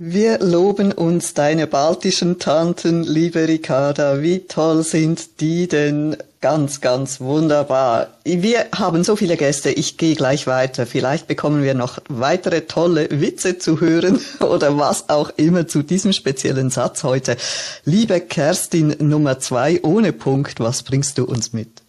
Wir 0.00 0.38
loben 0.38 0.92
uns 0.92 1.34
deine 1.34 1.66
baltischen 1.66 2.38
Tanten, 2.38 3.02
liebe 3.02 3.48
Ricarda. 3.48 4.22
Wie 4.22 4.46
toll 4.46 4.84
sind 4.84 5.40
die 5.40 5.66
denn? 5.66 6.16
Ganz, 6.40 6.80
ganz 6.80 7.20
wunderbar. 7.20 8.06
Wir 8.22 8.66
haben 8.72 9.02
so 9.02 9.16
viele 9.16 9.36
Gäste. 9.36 9.70
Ich 9.70 9.96
gehe 9.96 10.14
gleich 10.14 10.46
weiter. 10.46 10.86
Vielleicht 10.86 11.26
bekommen 11.26 11.64
wir 11.64 11.74
noch 11.74 11.98
weitere 12.08 12.60
tolle 12.60 13.08
Witze 13.10 13.58
zu 13.58 13.80
hören 13.80 14.20
oder 14.38 14.78
was 14.78 15.08
auch 15.08 15.32
immer 15.36 15.66
zu 15.66 15.82
diesem 15.82 16.12
speziellen 16.12 16.70
Satz 16.70 17.02
heute. 17.02 17.36
Liebe 17.84 18.20
Kerstin 18.20 18.94
Nummer 19.00 19.40
zwei 19.40 19.80
ohne 19.82 20.12
Punkt, 20.12 20.60
was 20.60 20.84
bringst 20.84 21.18
du 21.18 21.24
uns 21.24 21.52
mit? 21.52 21.82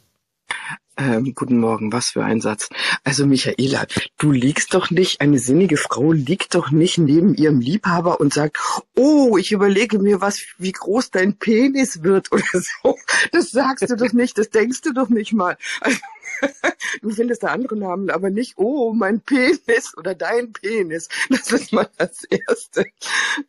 Ähm, 1.00 1.34
guten 1.34 1.60
Morgen, 1.60 1.94
was 1.94 2.10
für 2.10 2.26
ein 2.26 2.42
Satz. 2.42 2.68
Also 3.06 3.26
Michaela, 3.26 3.88
du 4.18 4.34
liegst 4.34 4.74
doch 4.74 4.90
nicht, 4.90 5.22
eine 5.22 5.40
sinnige 5.40 5.78
Frau 5.78 6.12
liegt 6.12 6.56
doch 6.56 6.72
nicht 6.72 6.98
neben 6.98 7.36
ihrem 7.36 7.62
Liebhaber 7.62 8.20
und 8.20 8.34
sagt, 8.34 8.58
oh, 8.98 9.38
ich 9.38 9.54
überlege 9.54 9.98
mir 9.98 10.20
was, 10.20 10.42
wie 10.58 10.74
groß 10.74 11.12
dein 11.12 11.38
Penis 11.38 12.04
wird 12.04 12.34
oder 12.34 12.44
so. 12.52 12.98
Das 13.32 13.52
sagst 13.52 13.90
du 13.90 13.96
doch 13.96 14.12
nicht, 14.12 14.38
das 14.38 14.50
denkst 14.50 14.82
du 14.82 14.92
doch 14.92 15.08
nicht 15.08 15.32
mal. 15.32 15.58
Also, 15.80 16.00
du 17.02 17.12
findest 17.12 17.44
da 17.44 17.48
andere 17.48 17.78
Namen, 17.78 18.10
aber 18.10 18.30
nicht, 18.30 18.56
oh, 18.58 18.92
mein 18.92 19.22
Penis 19.22 19.96
oder 19.96 20.16
dein 20.16 20.52
Penis. 20.52 21.08
Das 21.30 21.50
ist 21.54 21.72
mal 21.72 21.88
das 21.98 22.26
Erste. 22.26 22.86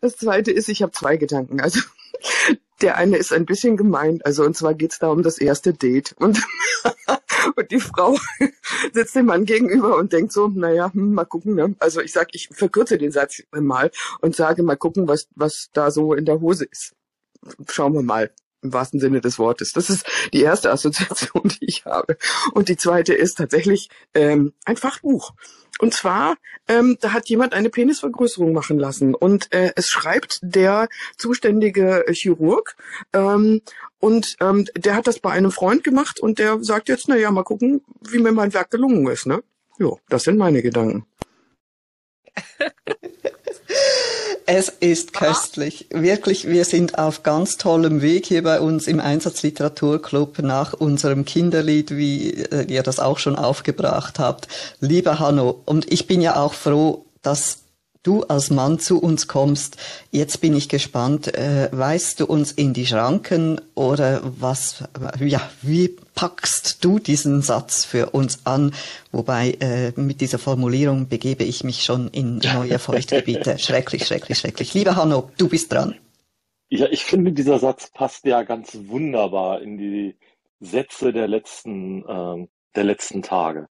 Das 0.01 0.17
Zweite 0.17 0.53
ist, 0.53 0.69
ich 0.69 0.83
habe 0.83 0.93
zwei 0.93 1.17
Gedanken. 1.17 1.61
Also 1.61 1.81
der 2.81 2.97
eine 2.97 3.17
ist 3.17 3.33
ein 3.33 3.47
bisschen 3.47 3.77
gemein, 3.77 4.21
also 4.25 4.45
und 4.45 4.57
zwar 4.57 4.75
geht's 4.75 4.99
da 4.99 5.09
um 5.09 5.23
das 5.23 5.39
erste 5.39 5.73
Date. 5.73 6.15
Und, 6.19 6.43
und 7.57 7.71
die 7.71 7.81
Frau 7.81 8.17
sitzt 8.93 9.17
dem 9.17 9.27
Mann 9.27 9.45
gegenüber 9.45 9.97
und 9.97 10.13
denkt 10.13 10.33
so, 10.33 10.49
naja, 10.49 10.93
hm, 10.93 11.15
mal 11.15 11.25
gucken. 11.25 11.55
Ne? 11.55 11.75
Also 11.79 12.01
ich 12.01 12.13
sag, 12.13 12.29
ich 12.33 12.49
verkürze 12.53 12.99
den 12.99 13.13
Satz 13.13 13.43
mal 13.53 13.91
und 14.21 14.35
sage, 14.35 14.63
mal 14.63 14.77
gucken, 14.77 15.09
was, 15.09 15.29
was 15.35 15.71
da 15.73 15.91
so 15.91 16.15
in 16.15 16.25
der 16.25 16.41
Hose 16.41 16.65
ist. 16.65 16.95
Schauen 17.69 17.95
wir 17.95 18.03
mal 18.03 18.31
im 18.63 18.73
wahrsten 18.73 19.01
Sinne 19.01 19.21
des 19.21 19.39
Wortes. 19.39 19.73
Das 19.73 19.91
ist 19.91 20.07
die 20.33 20.43
erste 20.43 20.71
Assoziation, 20.71 21.43
die 21.61 21.67
ich 21.67 21.85
habe. 21.85 22.17
Und 22.53 22.69
die 22.69 22.77
zweite 22.77 23.15
ist 23.15 23.39
tatsächlich 23.39 23.89
ähm, 24.15 24.53
ein 24.65 24.77
Fachbuch. 24.77 25.33
Und 25.79 25.95
zwar, 25.95 26.37
ähm, 26.69 26.99
da 27.01 27.13
hat 27.13 27.29
jemand 27.29 27.55
eine 27.55 27.71
Penisvergrößerung 27.71 28.53
machen 28.53 28.79
lassen 28.79 29.15
und 29.15 29.51
äh, 29.53 29.73
es 29.77 29.89
schreibt 29.89 30.41
der 30.43 30.89
zuständige 31.17 32.05
Chirurg 32.11 32.77
ähm, 33.15 33.63
und 33.99 34.37
ähm, 34.41 34.67
der 34.77 34.95
hat 34.95 35.07
das 35.07 35.21
bei 35.21 35.31
einem 35.31 35.53
Freund 35.53 35.83
gemacht 35.83 36.21
und 36.21 36.39
der 36.39 36.63
sagt 36.63 36.91
jetzt, 36.91 37.09
na 37.09 37.17
ja, 37.17 37.31
mal 37.31 37.45
gucken, 37.45 37.83
wie 38.03 38.19
mir 38.19 38.33
mein 38.33 38.53
Werk 38.53 38.71
gelungen 38.71 39.07
ist. 39.07 39.27
Ne? 39.27 39.43
Jo, 39.79 40.01
das 40.11 40.25
sind 40.25 40.37
meine 40.37 40.61
Gedanken. 40.61 41.07
Es 44.53 44.69
ist 44.69 45.13
köstlich. 45.13 45.87
Wirklich, 45.91 46.49
wir 46.49 46.65
sind 46.65 46.99
auf 46.99 47.23
ganz 47.23 47.57
tollem 47.57 48.03
Weg 48.03 48.27
hier 48.27 48.43
bei 48.43 48.59
uns 48.61 48.89
im 48.89 48.99
Einsatzliteraturclub 48.99 50.41
nach 50.41 50.73
unserem 50.73 51.25
Kinderlied, 51.25 51.93
wie 51.93 52.33
äh, 52.33 52.65
ihr 52.65 52.83
das 52.83 52.99
auch 52.99 53.21
schon 53.21 53.37
aufgebracht 53.37 54.19
habt. 54.19 54.49
Lieber 54.81 55.21
Hanno, 55.21 55.63
und 55.67 55.93
ich 55.93 56.09
bin 56.09 56.21
ja 56.21 56.35
auch 56.35 56.55
froh, 56.55 57.05
dass 57.23 57.59
du 58.03 58.23
als 58.25 58.51
Mann 58.51 58.79
zu 58.79 59.01
uns 59.01 59.29
kommst. 59.29 59.77
Jetzt 60.11 60.41
bin 60.41 60.57
ich 60.57 60.69
gespannt, 60.69 61.35
äh, 61.35 61.69
weist 61.73 62.21
du 62.21 62.27
uns 62.27 62.53
in 62.53 62.73
die 62.73 62.87
Schranken 62.87 63.61
oder 63.75 64.21
was, 64.25 64.85
ja, 65.19 65.41
wie 65.63 65.97
packst 66.15 66.85
du 66.85 66.99
diesen 66.99 67.43
Satz 67.43 67.85
für 67.85 68.11
uns 68.11 68.47
an? 68.47 68.73
Wobei 69.13 69.53
äh, 69.61 69.93
mit 70.01 70.21
dieser 70.21 70.39
Formulierung 70.39 71.09
begebe 71.09 71.45
ich 71.45 71.65
mich 71.65 71.85
schon 71.85 72.09
in 72.09 72.39
neue 72.39 72.79
Feuchtgebiete. 72.79 73.59
schrecklich, 73.59 74.07
schrecklich, 74.07 74.39
schrecklich. 74.39 74.75
Lieber 74.75 74.97
Hanno, 74.97 75.31
du 75.37 75.49
bist 75.49 75.73
dran. 75.73 75.97
Ja, 76.69 76.87
ich 76.91 77.05
finde, 77.05 77.33
dieser 77.33 77.59
Satz 77.59 77.91
passt 77.91 78.25
ja 78.25 78.45
ganz 78.45 78.79
wunderbar 78.87 79.61
in 79.61 79.77
die 79.77 80.17
Sätze 80.61 81.13
der 81.13 81.27
letzten, 81.27 82.05
äh, 82.07 82.47
der 82.77 82.85
letzten 82.85 83.23
Tage. 83.23 83.69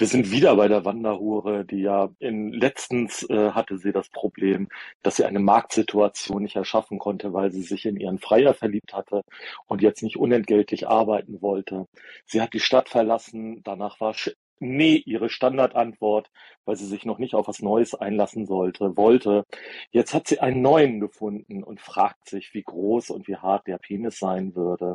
Wir 0.00 0.06
sind 0.06 0.30
wieder 0.30 0.56
bei 0.56 0.66
der 0.66 0.86
Wanderhure, 0.86 1.66
die 1.66 1.82
ja 1.82 2.08
in 2.20 2.54
letztens 2.54 3.22
äh, 3.28 3.50
hatte 3.50 3.76
sie 3.76 3.92
das 3.92 4.08
Problem, 4.08 4.70
dass 5.02 5.16
sie 5.16 5.26
eine 5.26 5.40
Marktsituation 5.40 6.42
nicht 6.42 6.56
erschaffen 6.56 6.98
konnte, 6.98 7.34
weil 7.34 7.52
sie 7.52 7.60
sich 7.60 7.84
in 7.84 8.00
ihren 8.00 8.18
Freier 8.18 8.54
verliebt 8.54 8.94
hatte 8.94 9.20
und 9.66 9.82
jetzt 9.82 10.02
nicht 10.02 10.16
unentgeltlich 10.16 10.88
arbeiten 10.88 11.42
wollte. 11.42 11.86
Sie 12.24 12.40
hat 12.40 12.54
die 12.54 12.60
Stadt 12.60 12.88
verlassen, 12.88 13.62
danach 13.62 14.00
war 14.00 14.14
Nee, 14.58 15.02
ihre 15.04 15.28
Standardantwort, 15.28 16.30
weil 16.64 16.76
sie 16.76 16.86
sich 16.86 17.04
noch 17.04 17.18
nicht 17.18 17.34
auf 17.34 17.48
was 17.48 17.60
Neues 17.60 17.94
einlassen 17.94 18.46
sollte, 18.46 18.96
wollte. 18.96 19.44
Jetzt 19.90 20.14
hat 20.14 20.28
sie 20.28 20.40
einen 20.40 20.62
neuen 20.62 21.00
gefunden 21.00 21.62
und 21.62 21.80
fragt 21.80 22.28
sich, 22.28 22.54
wie 22.54 22.62
groß 22.62 23.10
und 23.10 23.28
wie 23.28 23.36
hart 23.36 23.66
der 23.66 23.76
Penis 23.78 24.18
sein 24.18 24.54
würde. 24.54 24.94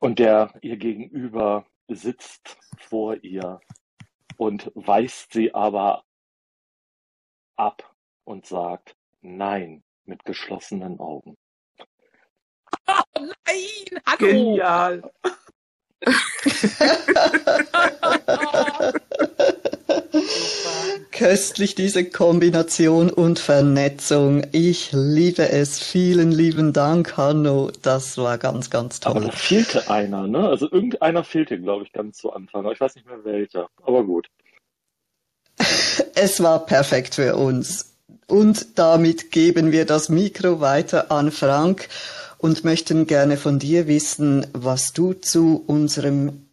Und 0.00 0.18
der 0.18 0.54
ihr 0.60 0.76
gegenüber 0.76 1.66
sitzt 1.88 2.56
vor 2.78 3.16
ihr 3.22 3.60
und 4.36 4.70
weist 4.74 5.32
sie 5.32 5.54
aber 5.54 6.04
ab 7.56 7.94
und 8.24 8.46
sagt 8.46 8.96
Nein 9.20 9.84
mit 10.04 10.24
geschlossenen 10.24 10.98
Augen. 10.98 11.36
Oh 12.88 13.02
nein, 13.14 14.02
Hanno! 14.06 14.18
Genial. 14.18 15.12
Köstlich 21.10 21.74
diese 21.74 22.04
Kombination 22.04 23.10
und 23.10 23.38
Vernetzung. 23.38 24.44
Ich 24.52 24.90
liebe 24.92 25.48
es. 25.50 25.78
Vielen 25.78 26.32
lieben 26.32 26.72
Dank, 26.72 27.16
Hanno. 27.16 27.70
Das 27.82 28.18
war 28.18 28.38
ganz, 28.38 28.70
ganz 28.70 29.00
toll. 29.00 29.12
Aber 29.12 29.20
da 29.26 29.32
fehlte 29.32 29.90
einer, 29.90 30.26
ne? 30.26 30.48
Also 30.48 30.70
irgendeiner 30.70 31.22
fehlte, 31.22 31.60
glaube 31.60 31.84
ich, 31.84 31.92
ganz 31.92 32.18
zu 32.18 32.32
Anfang. 32.32 32.64
Aber 32.64 32.72
ich 32.72 32.80
weiß 32.80 32.94
nicht 32.94 33.06
mehr 33.06 33.24
welcher. 33.24 33.68
Aber 33.82 34.04
gut. 34.04 34.28
Es 36.14 36.42
war 36.42 36.66
perfekt 36.66 37.14
für 37.14 37.36
uns. 37.36 37.94
Und 38.26 38.78
damit 38.78 39.30
geben 39.30 39.72
wir 39.72 39.84
das 39.84 40.08
Mikro 40.08 40.60
weiter 40.60 41.10
an 41.10 41.30
Frank 41.30 41.88
und 42.38 42.64
möchten 42.64 43.06
gerne 43.06 43.36
von 43.36 43.58
dir 43.58 43.86
wissen, 43.86 44.46
was 44.52 44.92
du 44.92 45.12
zu 45.12 45.62
unserem 45.66 46.46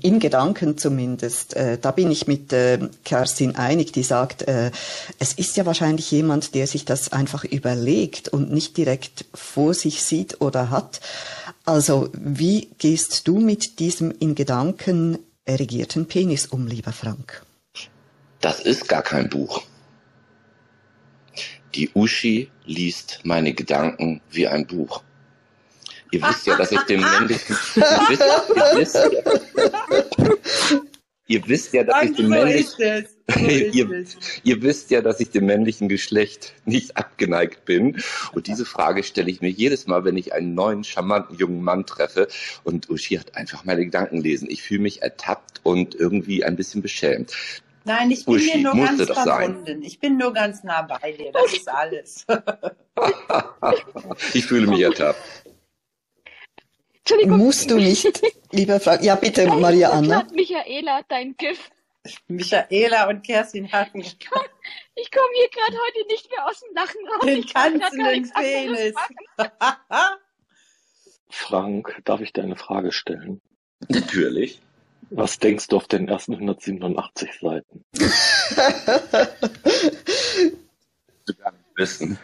in 0.00 0.20
Gedanken 0.20 0.78
zumindest, 0.78 1.54
äh, 1.54 1.76
da 1.78 1.90
bin 1.90 2.10
ich 2.10 2.26
mit 2.26 2.52
äh, 2.52 2.78
Kerstin 3.04 3.56
einig, 3.56 3.92
die 3.92 4.02
sagt, 4.02 4.42
äh, 4.42 4.70
es 5.18 5.34
ist 5.34 5.56
ja 5.58 5.66
wahrscheinlich 5.66 6.10
jemand, 6.10 6.54
der 6.54 6.66
sich 6.66 6.86
das 6.86 7.12
einfach 7.12 7.44
überlegt 7.44 8.28
und 8.28 8.50
nicht 8.52 8.78
direkt 8.78 9.26
vor 9.34 9.74
sich 9.74 10.02
sieht 10.02 10.40
oder 10.40 10.70
hat. 10.70 11.00
Also 11.66 12.08
wie 12.14 12.70
gehst 12.78 13.28
du 13.28 13.38
mit 13.38 13.80
diesem 13.80 14.10
in 14.10 14.34
Gedanken 14.34 15.18
erregierten 15.44 16.06
Penis 16.06 16.46
um, 16.46 16.66
lieber 16.66 16.92
Frank? 16.92 17.44
Das 18.40 18.60
ist 18.60 18.88
gar 18.88 19.02
kein 19.02 19.28
Buch. 19.28 19.62
Die 21.74 21.90
Uschi 21.94 22.50
liest 22.64 23.20
meine 23.24 23.52
Gedanken 23.52 24.22
wie 24.30 24.48
ein 24.48 24.66
Buch. 24.66 25.02
Ihr 26.12 26.22
wisst 26.22 26.46
ja, 26.46 26.56
dass 26.56 26.72
ich 26.72 26.80
dem 26.82 27.00
männlichen, 27.00 27.56
ihr 31.26 31.46
wisst, 31.46 31.72
ja, 31.72 31.84
dass 31.84 32.02
ich 32.02 32.16
dem 32.16 32.28
männlichen, 32.28 33.06
ihr, 33.72 34.04
ihr 34.42 34.62
wisst 34.62 34.90
ja, 34.90 35.00
dass 35.02 35.20
ich 35.20 35.30
dem 35.30 35.46
männlichen 35.46 35.88
Geschlecht 35.88 36.54
nicht 36.64 36.96
abgeneigt 36.96 37.64
bin. 37.64 38.02
Und 38.32 38.48
diese 38.48 38.64
Frage 38.64 39.04
stelle 39.04 39.30
ich 39.30 39.40
mir 39.40 39.50
jedes 39.50 39.86
Mal, 39.86 40.04
wenn 40.04 40.16
ich 40.16 40.32
einen 40.32 40.54
neuen, 40.54 40.82
charmanten 40.82 41.36
jungen 41.36 41.62
Mann 41.62 41.86
treffe. 41.86 42.26
Und 42.64 42.90
Uschi 42.90 43.16
hat 43.16 43.36
einfach 43.36 43.64
meine 43.64 43.84
Gedanken 43.84 44.20
lesen. 44.20 44.50
Ich 44.50 44.62
fühle 44.62 44.80
mich 44.80 45.02
ertappt 45.02 45.60
und 45.62 45.94
irgendwie 45.94 46.44
ein 46.44 46.56
bisschen 46.56 46.82
beschämt. 46.82 47.32
Nein, 47.84 48.10
ich 48.10 48.24
bin 48.24 48.34
Uschi, 48.34 48.52
dir 48.52 48.58
nur 48.58 48.74
ganz 48.74 48.98
sein. 48.98 49.14
verbunden. 49.14 49.82
Ich 49.82 50.00
bin 50.00 50.16
nur 50.18 50.32
ganz 50.32 50.62
nah 50.64 50.82
bei 50.82 51.12
dir. 51.12 51.32
Das 51.32 51.52
ist 51.52 51.68
alles. 51.68 52.26
Ich 54.34 54.44
fühle 54.44 54.66
mich 54.66 54.80
ertappt. 54.80 55.18
Entschuldigung. 57.10 57.38
Musst 57.38 57.70
du 57.70 57.76
nicht, 57.76 58.22
lieber 58.52 58.78
Frank. 58.78 59.02
Ja, 59.02 59.16
bitte, 59.16 59.46
Maria 59.48 59.88
Jetzt 59.88 59.96
Anna. 59.96 60.16
hat 60.18 60.30
Michaela 60.30 61.02
dein 61.08 61.36
GIF. 61.36 61.70
Michaela 62.28 63.08
und 63.08 63.22
Kerstin 63.24 63.70
hatten 63.72 64.00
Ich 64.00 64.18
komme 64.20 65.28
hier 65.34 65.48
gerade 65.50 65.76
heute 65.76 66.06
nicht 66.06 66.30
mehr 66.30 66.46
aus 66.46 66.60
dem 66.60 66.74
Lachen 66.74 67.00
raus. 67.08 67.26
den 67.26 67.38
Ich 67.40 67.52
tanzenden 67.52 68.32
Penis. 68.32 68.94
Frank, 71.30 72.00
darf 72.04 72.20
ich 72.20 72.32
dir 72.32 72.42
eine 72.44 72.56
Frage 72.56 72.92
stellen? 72.92 73.40
Natürlich. 73.88 74.62
Was 75.10 75.38
denkst 75.40 75.66
du 75.68 75.76
auf 75.76 75.88
den 75.88 76.06
ersten 76.08 76.34
187 76.34 77.40
Seiten? 77.40 77.84
Du 81.26 81.34
gar 81.34 81.52
nicht 81.52 81.76
wissen. 81.76 82.18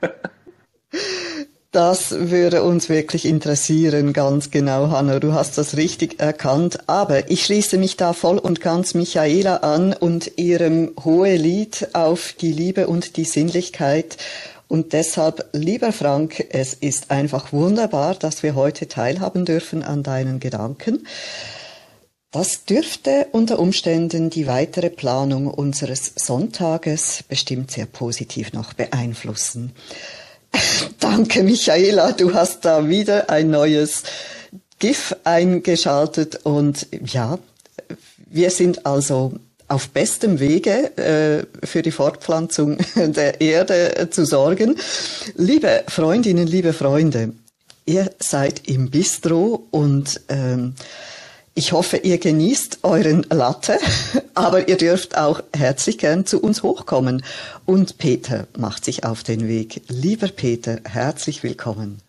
Das 1.74 2.12
würde 2.12 2.62
uns 2.62 2.88
wirklich 2.88 3.24
interessieren, 3.24 4.12
ganz 4.12 4.52
genau, 4.52 4.90
Hanno. 4.90 5.18
Du 5.18 5.32
hast 5.32 5.58
das 5.58 5.76
richtig 5.76 6.20
erkannt. 6.20 6.88
Aber 6.88 7.28
ich 7.32 7.44
schließe 7.44 7.78
mich 7.78 7.96
da 7.96 8.12
voll 8.12 8.38
und 8.38 8.60
ganz 8.60 8.94
Michaela 8.94 9.56
an 9.56 9.92
und 9.92 10.38
ihrem 10.38 10.92
Hohelied 11.04 11.88
auf 11.92 12.32
die 12.40 12.52
Liebe 12.52 12.86
und 12.86 13.16
die 13.16 13.24
Sinnlichkeit. 13.24 14.18
Und 14.68 14.92
deshalb, 14.92 15.48
lieber 15.52 15.90
Frank, 15.90 16.46
es 16.50 16.74
ist 16.74 17.10
einfach 17.10 17.52
wunderbar, 17.52 18.14
dass 18.14 18.44
wir 18.44 18.54
heute 18.54 18.86
teilhaben 18.86 19.44
dürfen 19.44 19.82
an 19.82 20.04
deinen 20.04 20.38
Gedanken. 20.38 21.08
Das 22.30 22.66
dürfte 22.66 23.26
unter 23.32 23.58
Umständen 23.58 24.30
die 24.30 24.46
weitere 24.46 24.90
Planung 24.90 25.48
unseres 25.48 26.12
Sonntages 26.14 27.24
bestimmt 27.28 27.72
sehr 27.72 27.86
positiv 27.86 28.52
noch 28.52 28.74
beeinflussen. 28.74 29.72
Danke, 31.00 31.42
Michaela. 31.42 32.12
Du 32.12 32.34
hast 32.34 32.64
da 32.64 32.88
wieder 32.88 33.30
ein 33.30 33.50
neues 33.50 34.02
GIF 34.78 35.16
eingeschaltet 35.24 36.40
und 36.44 36.86
ja, 37.04 37.38
Wir 38.34 38.50
sind 38.50 38.84
also 38.84 39.34
auf 39.68 39.90
bestem 39.90 40.40
Wege 40.40 40.96
äh, 40.98 41.66
für 41.66 41.82
die 41.82 41.92
Fortpflanzung 41.92 42.78
der 42.96 43.40
Erde 43.40 43.96
äh, 43.96 44.10
zu 44.10 44.26
sorgen. 44.26 44.76
Liebe 45.36 45.84
Freundinnen, 45.86 46.48
liebe 46.48 46.72
Freunde, 46.72 47.32
ihr 47.86 48.10
seid 48.18 48.68
im 48.68 48.90
Bistro 48.90 49.68
und 49.70 50.20
ähm, 50.28 50.74
ich 51.54 51.72
hoffe, 51.72 51.98
ihr 51.98 52.18
genießt 52.18 52.80
euren 52.82 53.24
Latte, 53.30 53.78
aber 54.34 54.68
ihr 54.68 54.76
dürft 54.76 55.16
auch 55.16 55.42
herzlich 55.54 55.98
gern 55.98 56.26
zu 56.26 56.40
uns 56.40 56.62
hochkommen. 56.62 57.24
Und 57.64 57.98
Peter 57.98 58.46
macht 58.58 58.84
sich 58.84 59.04
auf 59.04 59.22
den 59.22 59.46
Weg. 59.46 59.82
Lieber 59.88 60.28
Peter, 60.28 60.80
herzlich 60.84 61.42
willkommen. 61.42 62.00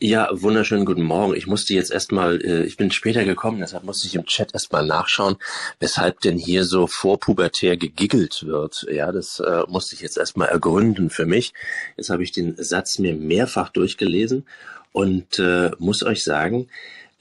Ja, 0.00 0.28
wunderschönen 0.32 0.84
guten 0.84 1.02
Morgen. 1.02 1.36
Ich 1.36 1.46
musste 1.46 1.74
jetzt 1.74 1.92
erstmal, 1.92 2.42
äh, 2.42 2.64
ich 2.64 2.76
bin 2.76 2.90
später 2.90 3.24
gekommen, 3.24 3.60
deshalb 3.60 3.84
musste 3.84 4.08
ich 4.08 4.16
im 4.16 4.26
Chat 4.26 4.52
erstmal 4.52 4.84
nachschauen, 4.84 5.36
weshalb 5.78 6.20
denn 6.20 6.36
hier 6.36 6.64
so 6.64 6.88
vorpubertär 6.88 7.76
gegiggelt 7.76 8.44
wird. 8.44 8.86
Ja, 8.90 9.12
das 9.12 9.38
äh, 9.38 9.62
musste 9.68 9.94
ich 9.94 10.00
jetzt 10.00 10.18
erstmal 10.18 10.48
ergründen 10.48 11.10
für 11.10 11.26
mich. 11.26 11.52
Jetzt 11.96 12.10
habe 12.10 12.24
ich 12.24 12.32
den 12.32 12.56
Satz 12.56 12.98
mir 12.98 13.14
mehrfach 13.14 13.68
durchgelesen 13.68 14.44
und 14.90 15.38
äh, 15.38 15.70
muss 15.78 16.02
euch 16.02 16.24
sagen, 16.24 16.68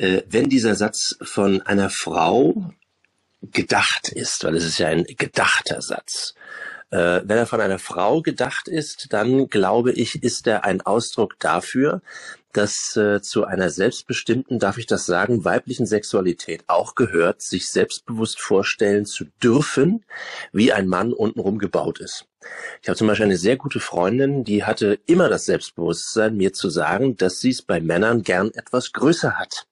äh, 0.02 0.24
wenn 0.28 0.50
dieser 0.50 0.74
Satz 0.74 1.16
von 1.22 1.62
einer 1.62 1.92
Frau 1.92 2.74
gedacht 3.44 4.10
ist, 4.10 4.44
weil 4.44 4.56
es 4.56 4.66
ist 4.66 4.80
ja 4.80 4.88
ein 4.88 5.04
gedachter 5.04 5.82
Satz, 5.82 6.34
äh, 6.90 7.22
wenn 7.24 7.38
er 7.38 7.46
von 7.46 7.62
einer 7.62 7.78
Frau 7.78 8.22
gedacht 8.24 8.68
ist, 8.68 9.14
dann 9.14 9.48
glaube 9.48 9.92
ich, 9.92 10.24
ist 10.24 10.48
er 10.48 10.66
ein 10.66 10.82
Ausdruck 10.82 11.38
dafür, 11.40 12.02
dass 12.52 12.98
äh, 12.98 13.22
zu 13.22 13.46
einer 13.46 13.70
selbstbestimmten, 13.70 14.58
darf 14.58 14.80
ich 14.80 14.88
das 14.88 15.06
sagen, 15.06 15.46
weiblichen 15.46 15.86
Sexualität 15.86 16.64
auch 16.66 16.96
gehört, 16.96 17.44
sich 17.44 17.70
selbstbewusst 17.70 18.42
vorstellen 18.42 19.06
zu 19.06 19.26
dürfen, 19.42 20.04
wie 20.52 20.74
ein 20.74 20.88
Mann 20.88 21.14
untenrum 21.14 21.60
gebaut 21.60 22.00
ist. 22.00 22.26
Ich 22.82 22.90
habe 22.90 22.98
zum 22.98 23.08
Beispiel 23.08 23.28
eine 23.28 23.38
sehr 23.38 23.56
gute 23.56 23.80
Freundin, 23.80 24.44
die 24.44 24.64
hatte 24.64 25.00
immer 25.06 25.30
das 25.30 25.46
Selbstbewusstsein, 25.46 26.36
mir 26.36 26.54
zu 26.54 26.72
sagen, 26.72 27.16
dass 27.16 27.40
sie 27.40 27.52
es 27.52 27.62
bei 27.62 27.80
Männern 27.80 28.24
gern 28.24 28.52
etwas 28.56 28.94
größer 28.94 29.38
hat 29.38 29.68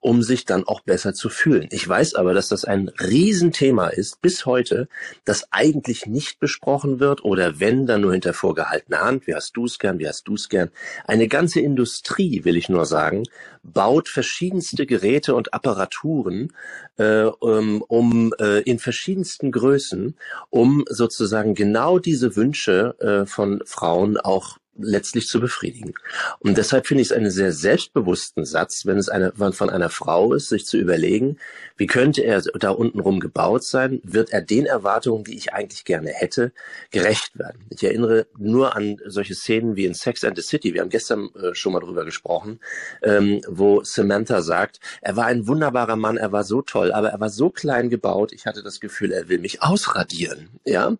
um 0.00 0.22
sich 0.22 0.44
dann 0.44 0.64
auch 0.64 0.80
besser 0.80 1.14
zu 1.14 1.28
fühlen. 1.28 1.68
Ich 1.70 1.88
weiß 1.88 2.14
aber, 2.14 2.34
dass 2.34 2.48
das 2.48 2.64
ein 2.64 2.88
Riesenthema 3.00 3.88
ist 3.88 4.20
bis 4.20 4.46
heute, 4.46 4.88
das 5.24 5.46
eigentlich 5.50 6.06
nicht 6.06 6.40
besprochen 6.40 7.00
wird 7.00 7.24
oder 7.24 7.60
wenn, 7.60 7.86
dann 7.86 8.02
nur 8.02 8.12
hinter 8.12 8.34
vorgehaltener 8.34 9.00
Hand. 9.00 9.26
Wie 9.26 9.34
hast 9.34 9.56
du 9.56 9.64
es 9.64 9.78
gern? 9.78 9.98
Wie 9.98 10.08
hast 10.08 10.28
du 10.28 10.34
es 10.34 10.48
gern? 10.48 10.70
Eine 11.06 11.28
ganze 11.28 11.60
Industrie, 11.60 12.44
will 12.44 12.56
ich 12.56 12.68
nur 12.68 12.86
sagen, 12.86 13.24
baut 13.62 14.08
verschiedenste 14.08 14.86
Geräte 14.86 15.34
und 15.34 15.54
Apparaturen 15.54 16.52
äh, 16.96 17.24
um, 17.24 17.82
um 17.82 18.32
äh, 18.38 18.62
in 18.62 18.78
verschiedensten 18.78 19.52
Größen, 19.52 20.16
um 20.50 20.84
sozusagen 20.88 21.54
genau 21.54 21.98
diese 21.98 22.36
Wünsche 22.36 22.96
äh, 23.00 23.26
von 23.26 23.62
Frauen 23.64 24.16
auch 24.16 24.58
letztlich 24.78 25.28
zu 25.28 25.40
befriedigen. 25.40 25.94
Und 26.40 26.56
deshalb 26.56 26.86
finde 26.86 27.02
ich 27.02 27.10
es 27.10 27.16
einen 27.16 27.30
sehr 27.30 27.52
selbstbewussten 27.52 28.44
Satz, 28.44 28.86
wenn 28.86 28.96
es 28.96 29.08
eine, 29.08 29.32
von 29.32 29.70
einer 29.70 29.90
Frau 29.90 30.32
ist, 30.32 30.48
sich 30.48 30.66
zu 30.66 30.78
überlegen, 30.78 31.38
wie 31.76 31.86
könnte 31.86 32.22
er 32.22 32.40
da 32.40 32.70
untenrum 32.70 33.20
gebaut 33.20 33.64
sein? 33.64 34.00
Wird 34.02 34.30
er 34.30 34.40
den 34.40 34.66
Erwartungen, 34.66 35.24
die 35.24 35.36
ich 35.36 35.52
eigentlich 35.52 35.84
gerne 35.84 36.10
hätte, 36.10 36.52
gerecht 36.90 37.38
werden? 37.38 37.64
Ich 37.70 37.84
erinnere 37.84 38.26
nur 38.36 38.76
an 38.76 38.96
solche 39.06 39.34
Szenen 39.34 39.76
wie 39.76 39.84
in 39.84 39.94
Sex 39.94 40.24
and 40.24 40.36
the 40.36 40.42
City. 40.42 40.74
Wir 40.74 40.80
haben 40.80 40.90
gestern 40.90 41.28
äh, 41.34 41.54
schon 41.54 41.72
mal 41.72 41.80
drüber 41.80 42.04
gesprochen, 42.04 42.60
ähm, 43.02 43.40
wo 43.48 43.82
Samantha 43.84 44.42
sagt, 44.42 44.80
er 45.00 45.16
war 45.16 45.26
ein 45.26 45.46
wunderbarer 45.46 45.96
Mann, 45.96 46.16
er 46.16 46.32
war 46.32 46.44
so 46.44 46.62
toll, 46.62 46.92
aber 46.92 47.10
er 47.10 47.20
war 47.20 47.30
so 47.30 47.50
klein 47.50 47.90
gebaut, 47.90 48.32
ich 48.32 48.46
hatte 48.46 48.62
das 48.62 48.80
Gefühl, 48.80 49.12
er 49.12 49.28
will 49.28 49.38
mich 49.38 49.62
ausradieren. 49.62 50.48
Ja, 50.64 50.96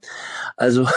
also 0.56 0.88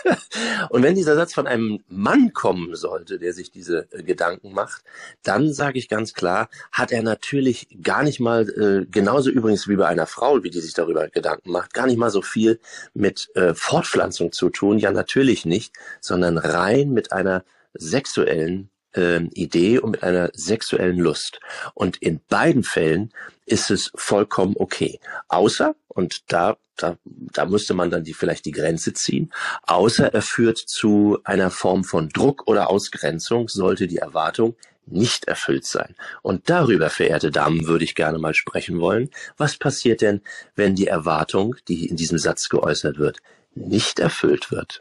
und 0.70 0.82
wenn 0.82 0.94
dieser 0.94 1.16
Satz 1.16 1.34
von 1.34 1.46
einem 1.46 1.80
Mann 1.88 2.15
kommen 2.32 2.76
sollte, 2.76 3.18
der 3.18 3.32
sich 3.32 3.50
diese 3.50 3.88
äh, 3.90 4.02
Gedanken 4.02 4.52
macht, 4.52 4.84
dann 5.22 5.52
sage 5.52 5.78
ich 5.78 5.88
ganz 5.88 6.14
klar, 6.14 6.48
hat 6.70 6.92
er 6.92 7.02
natürlich 7.02 7.68
gar 7.82 8.02
nicht 8.02 8.20
mal 8.20 8.42
äh, 8.48 8.86
genau 8.88 9.06
genauso 9.06 9.30
übrigens 9.30 9.68
wie 9.68 9.76
bei 9.76 9.86
einer 9.86 10.06
Frau, 10.06 10.42
wie 10.42 10.50
die 10.50 10.60
sich 10.60 10.74
darüber 10.74 11.08
Gedanken 11.08 11.52
macht, 11.52 11.72
gar 11.72 11.86
nicht 11.86 11.96
mal 11.96 12.10
so 12.10 12.22
viel 12.22 12.58
mit 12.92 13.30
äh, 13.36 13.54
Fortpflanzung 13.54 14.32
zu 14.32 14.50
tun. 14.50 14.78
Ja, 14.78 14.90
natürlich 14.90 15.46
nicht, 15.46 15.74
sondern 16.00 16.36
rein 16.36 16.90
mit 16.90 17.12
einer 17.12 17.44
sexuellen 17.72 18.68
äh, 18.96 19.22
Idee 19.34 19.78
und 19.78 19.92
mit 19.92 20.02
einer 20.02 20.30
sexuellen 20.34 20.98
Lust. 20.98 21.40
Und 21.74 21.96
in 21.98 22.20
beiden 22.28 22.64
Fällen 22.64 23.12
ist 23.44 23.70
es 23.70 23.90
vollkommen 23.94 24.54
okay. 24.56 24.98
Außer, 25.28 25.76
und 25.88 26.30
da, 26.32 26.56
da, 26.76 26.98
da 27.04 27.46
müsste 27.46 27.74
man 27.74 27.90
dann 27.90 28.04
die, 28.04 28.14
vielleicht 28.14 28.44
die 28.44 28.52
Grenze 28.52 28.92
ziehen, 28.92 29.32
außer 29.62 30.12
er 30.12 30.22
führt 30.22 30.58
zu 30.58 31.18
einer 31.24 31.50
Form 31.50 31.84
von 31.84 32.08
Druck 32.08 32.46
oder 32.46 32.70
Ausgrenzung, 32.70 33.48
sollte 33.48 33.86
die 33.86 33.98
Erwartung 33.98 34.56
nicht 34.86 35.26
erfüllt 35.26 35.66
sein. 35.66 35.94
Und 36.22 36.48
darüber, 36.48 36.90
verehrte 36.90 37.30
Damen, 37.30 37.66
würde 37.66 37.84
ich 37.84 37.94
gerne 37.94 38.18
mal 38.18 38.34
sprechen 38.34 38.80
wollen. 38.80 39.10
Was 39.36 39.56
passiert 39.56 40.00
denn, 40.00 40.22
wenn 40.54 40.74
die 40.74 40.86
Erwartung, 40.86 41.56
die 41.68 41.86
in 41.86 41.96
diesem 41.96 42.18
Satz 42.18 42.48
geäußert 42.48 42.98
wird, 42.98 43.18
nicht 43.54 43.98
erfüllt 43.98 44.50
wird? 44.50 44.80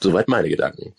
Soweit 0.00 0.28
meine 0.28 0.48
Gedanken. 0.48 0.94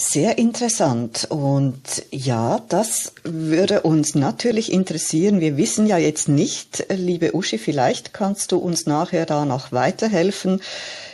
Sehr 0.00 0.38
interessant. 0.38 1.26
Und 1.28 2.04
ja, 2.12 2.60
das 2.68 3.14
würde 3.24 3.82
uns 3.82 4.14
natürlich 4.14 4.72
interessieren. 4.72 5.40
Wir 5.40 5.56
wissen 5.56 5.88
ja 5.88 5.98
jetzt 5.98 6.28
nicht, 6.28 6.86
liebe 6.88 7.34
Uschi, 7.34 7.58
vielleicht 7.58 8.14
kannst 8.14 8.52
du 8.52 8.58
uns 8.58 8.86
nachher 8.86 9.26
da 9.26 9.44
noch 9.44 9.72
weiterhelfen 9.72 10.60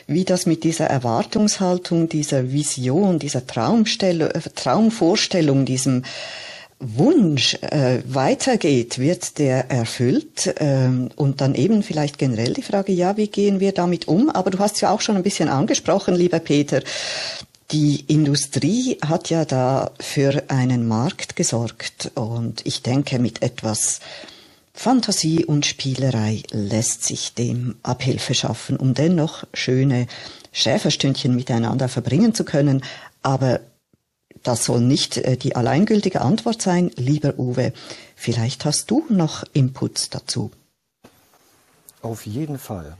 wie 0.07 0.25
das 0.25 0.45
mit 0.45 0.65
dieser 0.65 0.85
Erwartungshaltung, 0.85 2.11
dieser 2.11 2.53
Vision, 2.53 3.19
dieser 3.19 3.47
Traumstellung, 3.47 4.29
äh, 4.31 4.41
Traumvorstellung, 4.55 5.65
diesem 5.65 6.03
Wunsch 6.79 7.55
äh, 7.63 8.03
weitergeht, 8.07 8.99
wird 8.99 9.39
der 9.39 9.71
erfüllt? 9.71 10.55
Ähm, 10.59 11.09
und 11.17 11.41
dann 11.41 11.55
eben 11.55 11.83
vielleicht 11.83 12.19
generell 12.19 12.53
die 12.53 12.61
Frage, 12.61 12.93
ja, 12.93 13.17
wie 13.17 13.29
gehen 13.29 13.61
wir 13.61 13.73
damit 13.73 14.09
um? 14.09 14.29
Aber 14.29 14.51
du 14.51 14.59
hast 14.59 14.79
ja 14.83 14.91
auch 14.91 15.01
schon 15.01 15.17
ein 15.17 15.23
bisschen 15.23 15.49
angesprochen, 15.49 16.15
lieber 16.15 16.39
Peter. 16.39 16.83
Die 17.71 18.05
Industrie 18.09 18.99
hat 19.05 19.31
ja 19.31 19.45
da 19.45 19.91
für 19.99 20.45
einen 20.49 20.87
Markt 20.87 21.35
gesorgt 21.35 22.13
und 22.15 22.65
ich 22.67 22.83
denke 22.83 23.19
mit 23.19 23.43
etwas 23.43 24.01
Fantasie 24.75 25.45
und 25.45 25.65
Spielerei 25.65 26.43
lässt 26.51 27.05
sich 27.05 27.35
dem 27.35 27.77
Abhilfe 27.83 28.35
schaffen, 28.35 28.77
um 28.77 28.93
dennoch 28.93 29.45
schöne 29.55 30.09
Schäferstündchen 30.53 31.35
miteinander 31.35 31.89
verbringen 31.89 32.35
zu 32.35 32.45
können. 32.45 32.83
Aber 33.23 33.61
das 34.43 34.67
soll 34.67 34.81
nicht 34.81 35.17
äh, 35.17 35.37
die 35.37 35.57
alleingültige 35.57 36.21
Antwort 36.21 36.61
sein, 36.61 36.91
lieber 36.97 37.39
Uwe. 37.39 37.73
Vielleicht 38.15 38.65
hast 38.65 38.91
du 38.91 39.05
noch 39.09 39.45
Inputs 39.53 40.11
dazu. 40.11 40.51
Auf 42.03 42.27
jeden 42.27 42.59
Fall. 42.59 42.97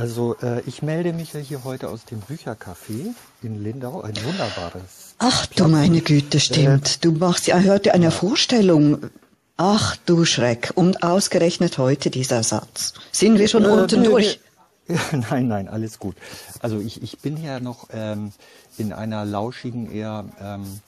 Also 0.00 0.34
äh, 0.40 0.62
ich 0.66 0.80
melde 0.80 1.12
mich 1.12 1.34
ja 1.34 1.40
hier 1.40 1.62
heute 1.62 1.90
aus 1.90 2.06
dem 2.06 2.22
Büchercafé 2.22 3.12
in 3.42 3.62
Lindau, 3.62 4.00
ein 4.00 4.16
wunderbares. 4.24 5.14
Ach 5.18 5.44
du 5.44 5.68
meine 5.68 6.00
Güte, 6.00 6.40
stimmt. 6.40 6.96
Äh, 6.96 6.98
du 7.02 7.12
machst 7.12 7.46
ja 7.46 7.62
heute 7.62 7.92
eine 7.92 8.06
ja. 8.06 8.10
Vorstellung 8.10 9.10
Ach 9.58 9.96
du 10.06 10.24
Schreck, 10.24 10.72
und 10.74 11.02
ausgerechnet 11.02 11.76
heute 11.76 12.08
dieser 12.08 12.42
Satz. 12.42 12.94
Sind 13.12 13.38
wir 13.38 13.46
schon 13.46 13.66
äh, 13.66 13.68
unten 13.68 14.02
durch? 14.04 14.40
Nein, 15.12 15.48
nein, 15.48 15.68
alles 15.68 15.98
gut. 15.98 16.16
Also 16.60 16.80
ich, 16.80 17.02
ich 17.02 17.18
bin 17.18 17.36
ja 17.36 17.60
noch 17.60 17.88
ähm, 17.92 18.32
in 18.78 18.94
einer 18.94 19.26
lauschigen, 19.26 19.92
eher 19.92 20.24
ähm, 20.40 20.80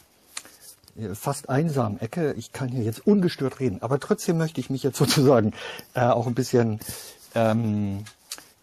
fast 1.14 1.50
einsamen 1.50 2.00
Ecke. 2.00 2.34
Ich 2.38 2.52
kann 2.52 2.70
hier 2.70 2.82
jetzt 2.82 3.06
ungestört 3.06 3.60
reden, 3.60 3.82
aber 3.82 4.00
trotzdem 4.00 4.38
möchte 4.38 4.58
ich 4.58 4.70
mich 4.70 4.82
jetzt 4.82 4.96
sozusagen 5.04 5.52
äh, 5.92 6.00
auch 6.00 6.26
ein 6.26 6.34
bisschen 6.34 6.80
ähm, 7.34 8.04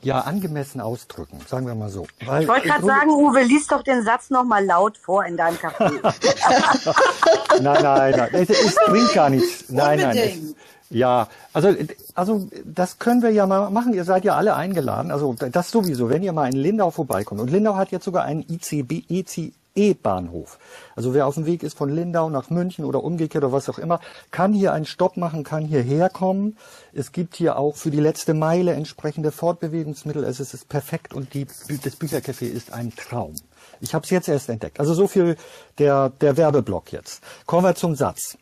ja, 0.01 0.21
angemessen 0.21 0.79
ausdrücken, 0.79 1.39
sagen 1.47 1.67
wir 1.67 1.75
mal 1.75 1.89
so. 1.89 2.07
Weil 2.25 2.43
ich 2.43 2.47
wollte 2.47 2.67
gerade 2.67 2.85
sagen, 2.85 3.09
Uwe, 3.09 3.41
lies 3.43 3.67
doch 3.67 3.83
den 3.83 4.03
Satz 4.03 4.29
nochmal 4.29 4.65
laut 4.65 4.97
vor 4.97 5.25
in 5.25 5.35
deinem 5.35 5.57
Café. 5.57 5.91
nein, 7.61 7.83
nein, 7.83 8.13
nein, 8.15 8.29
es, 8.33 8.49
es, 8.49 8.75
bringt 8.87 9.13
gar 9.13 9.29
nichts. 9.29 9.65
Nein, 9.69 9.99
Unbedingt. 9.99 10.43
nein. 10.43 10.55
Es, 10.55 10.55
ja, 10.89 11.27
also, 11.53 11.75
also 12.15 12.47
das 12.65 12.97
können 12.97 13.21
wir 13.21 13.29
ja 13.29 13.45
mal 13.45 13.69
machen. 13.69 13.93
Ihr 13.93 14.05
seid 14.05 14.23
ja 14.23 14.35
alle 14.35 14.55
eingeladen. 14.55 15.11
Also 15.11 15.33
das 15.33 15.69
sowieso, 15.69 16.09
wenn 16.09 16.23
ihr 16.23 16.33
mal 16.33 16.49
in 16.49 16.57
Lindau 16.57 16.89
vorbeikommt. 16.89 17.41
Und 17.41 17.51
Lindau 17.51 17.75
hat 17.75 17.91
jetzt 17.91 18.05
sogar 18.05 18.23
einen 18.23 18.43
ICB, 18.49 19.09
IC, 19.09 19.53
E-Bahnhof. 19.79 20.59
Also 20.95 21.13
wer 21.13 21.25
auf 21.25 21.35
dem 21.35 21.45
Weg 21.45 21.63
ist 21.63 21.77
von 21.77 21.89
Lindau 21.89 22.29
nach 22.29 22.49
München 22.49 22.83
oder 22.83 23.01
umgekehrt 23.01 23.43
oder 23.43 23.53
was 23.53 23.69
auch 23.69 23.79
immer, 23.79 24.01
kann 24.31 24.51
hier 24.51 24.73
einen 24.73 24.85
Stopp 24.85 25.15
machen, 25.15 25.45
kann 25.45 25.63
hierher 25.63 26.09
kommen. 26.09 26.57
Es 26.91 27.13
gibt 27.13 27.35
hier 27.35 27.57
auch 27.57 27.77
für 27.77 27.89
die 27.89 28.01
letzte 28.01 28.33
Meile 28.33 28.73
entsprechende 28.73 29.31
Fortbewegungsmittel. 29.31 30.25
Es 30.25 30.39
ist 30.41 30.67
perfekt 30.67 31.13
und 31.13 31.33
die, 31.33 31.45
das 31.45 31.97
Büchercafé 31.97 32.45
ist 32.45 32.73
ein 32.73 32.93
Traum. 32.93 33.35
Ich 33.79 33.93
habe 33.93 34.03
es 34.03 34.09
jetzt 34.09 34.27
erst 34.27 34.49
entdeckt. 34.49 34.79
Also 34.79 34.93
so 34.93 35.07
viel 35.07 35.37
der, 35.77 36.09
der 36.09 36.35
Werbeblock 36.35 36.91
jetzt. 36.91 37.23
Kommen 37.45 37.63
wir 37.63 37.75
zum 37.75 37.95
Satz. 37.95 38.37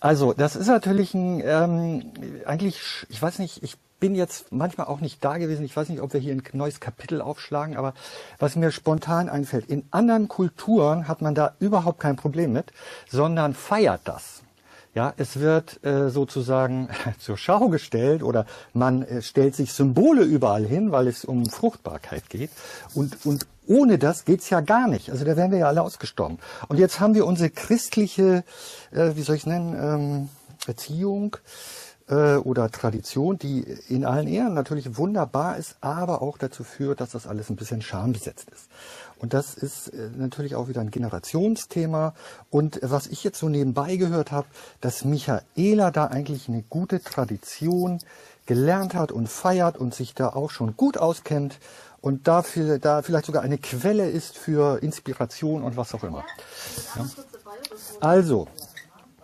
Also, 0.00 0.34
das 0.34 0.54
ist 0.54 0.66
natürlich 0.66 1.14
ein, 1.14 1.40
ähm, 1.42 2.12
eigentlich, 2.44 2.78
ich 3.08 3.22
weiß 3.22 3.38
nicht, 3.38 3.62
ich 3.62 3.76
bin 4.04 4.14
jetzt 4.14 4.52
manchmal 4.52 4.88
auch 4.88 5.00
nicht 5.00 5.24
da 5.24 5.38
gewesen. 5.38 5.64
Ich 5.64 5.74
weiß 5.74 5.88
nicht, 5.88 6.02
ob 6.02 6.12
wir 6.12 6.20
hier 6.20 6.34
ein 6.34 6.42
neues 6.52 6.78
Kapitel 6.78 7.22
aufschlagen, 7.22 7.74
aber 7.74 7.94
was 8.38 8.54
mir 8.54 8.70
spontan 8.70 9.30
einfällt, 9.30 9.64
in 9.70 9.86
anderen 9.92 10.28
Kulturen 10.28 11.08
hat 11.08 11.22
man 11.22 11.34
da 11.34 11.54
überhaupt 11.58 12.00
kein 12.00 12.14
Problem 12.14 12.52
mit, 12.52 12.70
sondern 13.08 13.54
feiert 13.54 14.02
das. 14.04 14.42
Ja, 14.94 15.14
es 15.16 15.40
wird 15.40 15.82
äh, 15.86 16.10
sozusagen 16.10 16.90
zur 17.18 17.38
Schau 17.38 17.70
gestellt 17.70 18.22
oder 18.22 18.44
man 18.74 19.04
äh, 19.04 19.22
stellt 19.22 19.56
sich 19.56 19.72
Symbole 19.72 20.24
überall 20.24 20.66
hin, 20.66 20.92
weil 20.92 21.08
es 21.08 21.24
um 21.24 21.46
Fruchtbarkeit 21.46 22.28
geht. 22.28 22.50
Und, 22.94 23.24
und 23.24 23.46
ohne 23.66 23.96
das 23.96 24.26
geht's 24.26 24.50
ja 24.50 24.60
gar 24.60 24.86
nicht. 24.86 25.08
Also 25.08 25.24
da 25.24 25.34
wären 25.34 25.50
wir 25.50 25.60
ja 25.60 25.68
alle 25.68 25.80
ausgestorben. 25.80 26.40
Und 26.68 26.78
jetzt 26.78 27.00
haben 27.00 27.14
wir 27.14 27.24
unsere 27.24 27.48
christliche, 27.48 28.44
äh, 28.90 29.12
wie 29.14 29.22
soll 29.22 29.36
ich 29.36 29.46
nennen, 29.46 29.74
ähm, 29.74 30.28
Erziehung 30.66 31.38
äh, 32.08 32.36
oder 32.36 32.70
Tradition, 32.70 33.38
die 33.38 33.60
in 33.88 34.04
allen 34.04 34.28
Ehren 34.28 34.54
natürlich 34.54 34.96
wunderbar 34.96 35.56
ist, 35.56 35.76
aber 35.80 36.22
auch 36.22 36.38
dazu 36.38 36.64
führt, 36.64 37.00
dass 37.00 37.10
das 37.10 37.26
alles 37.26 37.50
ein 37.50 37.56
bisschen 37.56 37.82
schambesetzt 37.82 38.50
ist. 38.50 38.68
Und 39.18 39.32
das 39.32 39.54
ist 39.54 39.88
äh, 39.88 40.10
natürlich 40.16 40.54
auch 40.54 40.68
wieder 40.68 40.80
ein 40.80 40.90
Generationsthema. 40.90 42.14
Und 42.50 42.78
was 42.82 43.06
ich 43.06 43.24
jetzt 43.24 43.38
so 43.38 43.48
nebenbei 43.48 43.96
gehört 43.96 44.32
habe, 44.32 44.46
dass 44.80 45.04
Michaela 45.04 45.90
da 45.90 46.06
eigentlich 46.06 46.48
eine 46.48 46.62
gute 46.62 47.02
Tradition 47.02 48.00
gelernt 48.46 48.94
hat 48.94 49.10
und 49.10 49.28
feiert 49.28 49.78
und 49.78 49.94
sich 49.94 50.14
da 50.14 50.28
auch 50.28 50.50
schon 50.50 50.76
gut 50.76 50.98
auskennt 50.98 51.58
und 52.02 52.28
dafür, 52.28 52.78
da 52.78 53.00
vielleicht 53.00 53.24
sogar 53.24 53.42
eine 53.42 53.56
Quelle 53.56 54.10
ist 54.10 54.36
für 54.36 54.82
Inspiration 54.82 55.62
und 55.62 55.78
was 55.78 55.94
auch 55.94 56.04
immer. 56.04 56.24
Ja. 56.96 57.06
Also, 58.00 58.46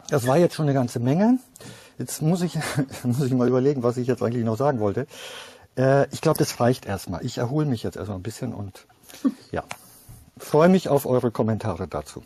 das 0.08 0.26
war 0.26 0.38
jetzt 0.38 0.54
schon 0.54 0.64
eine 0.64 0.72
ganze 0.72 0.98
Menge. 0.98 1.38
Jetzt 2.00 2.22
muss 2.22 2.40
ich, 2.40 2.54
muss 3.04 3.20
ich 3.20 3.32
mal 3.34 3.46
überlegen, 3.46 3.82
was 3.82 3.98
ich 3.98 4.08
jetzt 4.08 4.22
eigentlich 4.22 4.44
noch 4.44 4.56
sagen 4.56 4.80
wollte. 4.80 5.06
Äh, 5.76 6.08
ich 6.12 6.22
glaube, 6.22 6.38
das 6.38 6.58
reicht 6.58 6.86
erstmal. 6.86 7.24
Ich 7.24 7.36
erhole 7.36 7.66
mich 7.66 7.82
jetzt 7.82 7.96
erstmal 7.96 8.18
ein 8.18 8.22
bisschen 8.22 8.54
und 8.54 8.86
ja, 9.52 9.64
freue 10.38 10.70
mich 10.70 10.88
auf 10.88 11.04
eure 11.04 11.30
Kommentare 11.30 11.86
dazu. 11.86 12.24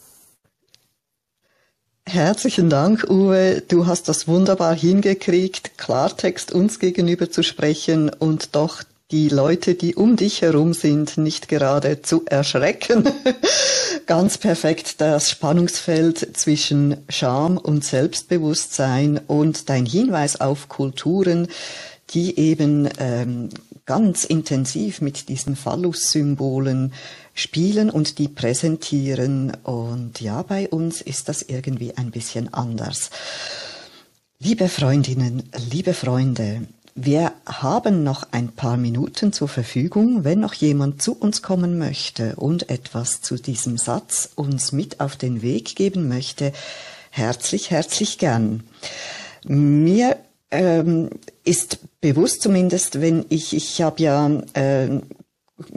Herzlichen 2.07 2.71
Dank, 2.71 3.05
Uwe. 3.11 3.63
Du 3.67 3.87
hast 3.87 4.09
das 4.09 4.29
wunderbar 4.29 4.77
hingekriegt, 4.77 5.77
Klartext 5.77 6.53
uns 6.53 6.79
gegenüber 6.79 7.29
zu 7.31 7.43
sprechen 7.43 8.11
und 8.11 8.55
doch 8.55 8.85
die 9.11 9.29
Leute, 9.29 9.75
die 9.75 9.95
um 9.95 10.17
dich 10.17 10.43
herum 10.43 10.73
sind, 10.73 11.19
nicht 11.19 11.49
gerade 11.49 12.03
zu 12.03 12.25
erschrecken. 12.27 13.09
Ganz 14.07 14.39
perfekt 14.39 15.01
das 15.01 15.31
Spannungsfeld 15.31 16.37
zwischen 16.37 16.97
Scham 17.09 17.59
und 17.59 17.85
Selbstbewusstsein 17.85 19.21
und 19.27 19.69
dein 19.69 19.87
Hinweis 19.87 20.41
auf 20.41 20.69
Kulturen, 20.69 21.49
die 22.11 22.39
eben 22.39 22.89
ähm, 22.99 23.49
ganz 23.87 24.25
intensiv 24.25 25.01
mit 25.01 25.29
diesen 25.29 25.57
Phallus-Symbolen 25.57 26.93
spielen 27.35 27.91
und 27.91 28.19
die 28.19 28.29
präsentieren. 28.29 29.53
Und 29.63 30.21
ja, 30.21 30.43
bei 30.43 30.69
uns 30.69 31.01
ist 31.01 31.29
das 31.29 31.43
irgendwie 31.43 31.97
ein 31.97 32.11
bisschen 32.11 32.53
anders. 32.53 33.11
Liebe 34.39 34.69
Freundinnen, 34.69 35.49
liebe 35.71 35.95
Freunde, 35.95 36.67
wir 36.95 37.33
haben 37.45 38.05
noch 38.05 38.29
ein 38.31 38.53
paar 38.53 38.77
Minuten 38.77 39.33
zur 39.33 39.49
Verfügung, 39.49 40.23
wenn 40.23 40.41
noch 40.41 40.55
jemand 40.55 41.03
zu 41.03 41.17
uns 41.19 41.43
kommen 41.43 41.77
möchte 41.77 42.37
und 42.37 42.71
etwas 42.71 43.21
zu 43.21 43.35
diesem 43.37 43.79
Satz 43.79 44.31
uns 44.37 44.71
mit 44.71 45.01
auf 45.01 45.17
den 45.17 45.43
Weg 45.43 45.75
geben 45.75 46.09
möchte. 46.09 46.53
Herzlich, 47.11 47.71
herzlich 47.73 48.19
gern. 48.19 48.63
Mir 49.45 50.19
ähm, 50.53 51.11
ist 51.43 51.79
bewusst 52.01 52.43
zumindest, 52.43 53.01
wenn 53.01 53.25
ich, 53.29 53.55
ich 53.55 53.83
habe 53.83 54.01
ja 54.01 54.31
äh, 54.53 55.01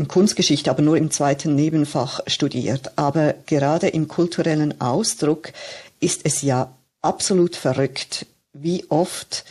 Kunstgeschichte, 0.08 0.70
aber 0.70 0.84
nur 0.84 0.98
im 0.98 1.10
zweiten 1.10 1.56
Nebenfach 1.56 2.20
studiert. 2.28 2.92
Aber 2.96 3.34
gerade 3.48 3.88
im 3.88 4.08
kulturellen 4.08 4.80
Ausdruck 4.82 5.52
ist 6.00 6.22
es 6.26 6.44
ja 6.44 6.72
absolut 7.02 7.56
verrückt, 7.56 8.28
wie 8.54 8.86
oft 8.90 9.46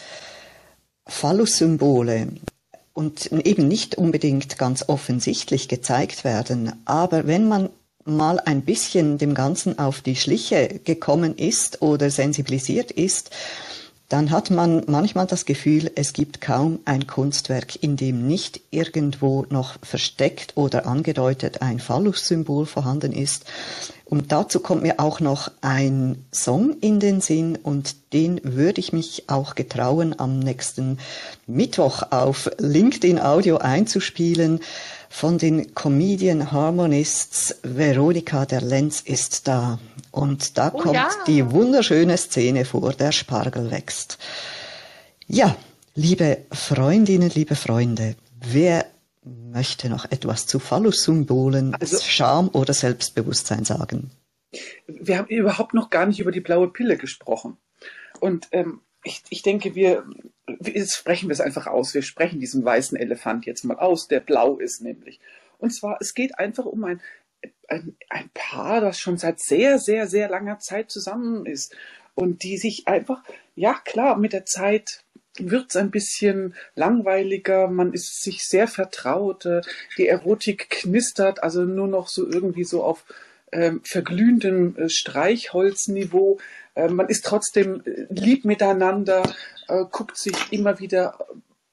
Phallus-Symbole 1.07 2.29
und 2.93 3.31
eben 3.33 3.69
nicht 3.69 3.97
unbedingt 3.97 4.59
ganz 4.59 4.89
offensichtlich 4.89 5.69
gezeigt 5.69 6.25
werden. 6.25 6.73
Aber 6.85 7.27
wenn 7.27 7.49
man 7.49 7.71
mal 8.05 8.41
ein 8.41 8.63
bisschen 8.63 9.19
dem 9.19 9.35
Ganzen 9.35 9.79
auf 9.79 10.01
die 10.01 10.17
Schliche 10.17 10.81
gekommen 10.85 11.37
ist 11.37 11.83
oder 11.83 12.11
sensibilisiert 12.11 12.91
ist, 12.91 13.31
dann 14.09 14.31
hat 14.31 14.51
man 14.51 14.85
manchmal 14.87 15.27
das 15.27 15.47
Gefühl, 15.47 15.91
es 15.97 16.13
gibt 16.13 16.41
kaum 16.41 16.79
ein 16.85 17.09
Kunstwerk, 17.09 17.83
in 17.83 17.97
dem 17.97 18.27
nicht 18.27 18.61
irgendwo 18.71 19.47
noch 19.51 19.79
versteckt 19.83 20.57
oder 20.57 20.87
angedeutet 20.87 21.61
ein 21.61 21.81
Phallus-Symbol 21.81 22.67
vorhanden 22.67 23.13
ist. 23.13 23.47
Und 24.09 24.31
dazu 24.31 24.61
kommt 24.61 24.83
mir 24.83 25.01
auch 25.01 25.19
noch 25.19 25.51
ein 25.63 26.25
Song 26.33 26.77
in 26.81 27.01
den 27.01 27.21
Sinn 27.21 27.59
und 27.61 28.13
den 28.13 28.41
würde 28.45 28.81
ich 28.81 28.93
mich 28.93 29.25
auch 29.27 29.57
getrauen, 29.57 30.15
am 30.17 30.39
nächsten 30.39 30.99
Mittwoch 31.49 32.05
auf 32.13 32.49
LinkedIn 32.59 33.19
Audio 33.19 33.59
einzuspielen. 33.59 34.61
Von 35.11 35.39
den 35.39 35.75
Comedian 35.75 36.53
Harmonists 36.53 37.57
Veronika 37.65 38.47
der 38.47 38.61
Lenz 38.61 39.01
ist 39.01 39.49
da. 39.49 39.81
Und 40.13 40.57
da 40.57 40.71
Oh 40.73 40.79
kommt 40.79 40.95
ja. 40.95 41.09
die 41.27 41.51
wunderschöne 41.51 42.17
Szene 42.17 42.65
vor, 42.65 42.93
der 42.93 43.11
Spargel 43.11 43.73
wächst. 43.73 44.19
Ja, 45.27 45.57
liebe 45.97 46.39
Freundinnen, 46.53 47.31
liebe 47.35 47.57
Freunde, 47.57 48.15
wer 48.41 48.87
möchte 49.27 49.89
noch 49.89 50.11
etwas 50.11 50.47
zu 50.47 50.59
Phallus-Symbolen, 50.59 51.75
Also- 51.75 51.99
Scham 52.01 52.49
oder 52.49 52.73
Selbstbewusstsein 52.75 53.65
sagen? 53.65 54.11
wir 54.87 55.19
haben 55.19 55.29
überhaupt 55.29 55.75
noch 55.75 55.91
gar 55.91 56.07
nicht 56.07 56.21
über 56.21 56.31
die 56.33 56.41
blaue 56.41 56.69
Pille 56.69 56.97
gesprochen. 56.97 57.59
Und 58.21 58.49
ähm, 58.53 58.81
ich, 59.05 59.23
ich 59.29 59.43
denke, 59.43 59.75
wir, 59.75 60.05
jetzt 60.63 60.97
sprechen 60.97 61.29
wir 61.29 61.33
es 61.35 61.41
einfach 61.41 61.67
aus. 61.67 61.95
Wir 61.95 62.03
sprechen 62.03 62.41
diesen 62.41 62.65
weißen 62.65 62.97
Elefant 62.97 63.47
jetzt 63.47 63.65
mal 63.65 63.79
aus, 63.79 64.09
der 64.09 64.21
blau 64.21 64.57
ist 64.59 64.81
nämlich. 64.81 65.21
Und 65.59 65.71
zwar, 65.75 65.99
es 66.01 66.15
geht 66.15 66.39
einfach 66.39 66.65
um 66.65 66.85
ein, 66.85 67.01
ein, 67.69 67.97
ein 68.09 68.31
Paar, 68.35 68.81
das 68.81 68.99
schon 68.99 69.19
seit 69.19 69.41
sehr, 69.41 69.79
sehr, 69.79 70.07
sehr 70.07 70.29
langer 70.29 70.59
Zeit 70.59 70.91
zusammen 70.91 71.47
ist 71.47 71.75
und 72.15 72.43
die 72.43 72.57
sich 72.57 72.89
einfach, 72.89 73.23
ja 73.55 73.75
klar, 73.85 74.17
mit 74.17 74.33
der 74.33 74.47
Zeit 74.47 75.05
wird 75.39 75.71
es 75.71 75.77
ein 75.77 75.91
bisschen 75.91 76.55
langweiliger, 76.75 77.69
man 77.69 77.93
ist 77.93 78.23
sich 78.23 78.45
sehr 78.45 78.69
vertraut, 78.69 79.47
äh, 79.47 79.61
die 79.99 80.09
Erotik 80.09 80.71
knistert, 80.71 81.43
also 81.43 81.63
nur 81.63 81.89
noch 81.89 82.09
so 82.09 82.29
irgendwie 82.29 82.65
so 82.65 82.83
auf 82.83 83.05
ähm, 83.53 83.81
verglühendem 83.85 84.77
äh, 84.77 84.89
Streichholzniveau. 84.89 86.39
Äh, 86.75 86.89
man 86.89 87.09
ist 87.09 87.25
trotzdem 87.25 87.83
äh, 87.85 88.07
lieb 88.11 88.45
miteinander, 88.45 89.23
guckt 89.91 90.17
sich 90.17 90.53
immer 90.53 90.79
wieder 90.79 91.19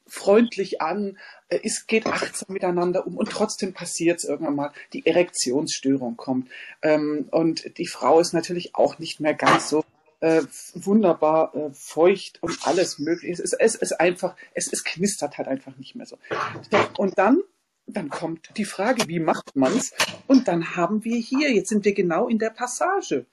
freundlich 0.08 0.82
an, 0.82 1.19
es 1.47 1.86
geht 1.86 2.08
achtsam 2.08 2.52
miteinander 2.52 3.06
um 3.06 3.17
und 3.17 3.30
trotzdem 3.30 3.73
passiert 3.73 4.17
es 4.17 4.23
irgendwann 4.23 4.56
mal, 4.56 4.71
die 4.93 5.06
Erektionsstörung 5.06 6.17
kommt. 6.17 6.49
Ähm, 6.82 7.28
und 7.30 7.78
die 7.78 7.86
Frau 7.86 8.19
ist 8.19 8.34
natürlich 8.34 8.73
auch 8.73 8.97
nicht 8.97 9.19
mehr 9.19 9.36
ganz 9.36 9.69
so 9.69 9.86
äh, 10.23 10.43
wunderbar 10.73 11.53
äh, 11.53 11.69
feucht 11.73 12.41
und 12.41 12.57
alles 12.65 12.97
mögliche. 12.97 13.33
Es 13.33 13.39
ist, 13.41 13.53
es 13.59 13.75
ist 13.75 13.99
einfach, 13.99 14.38
es, 14.53 14.71
es 14.71 14.86
knistert 14.86 15.38
halt 15.38 15.49
einfach 15.49 15.75
nicht 15.75 15.95
mehr 15.95 16.05
so. 16.05 16.17
Und 16.97 17.17
dann, 17.17 17.41
dann 17.88 18.07
kommt 18.07 18.49
die 18.55 18.63
Frage, 18.63 19.09
wie 19.09 19.19
macht 19.19 19.57
man's? 19.57 19.91
Und 20.27 20.47
dann 20.47 20.77
haben 20.77 21.03
wir 21.03 21.17
hier, 21.17 21.51
jetzt 21.51 21.67
sind 21.67 21.83
wir 21.83 21.93
genau 21.93 22.29
in 22.29 22.39
der 22.39 22.51
Passage. 22.51 23.25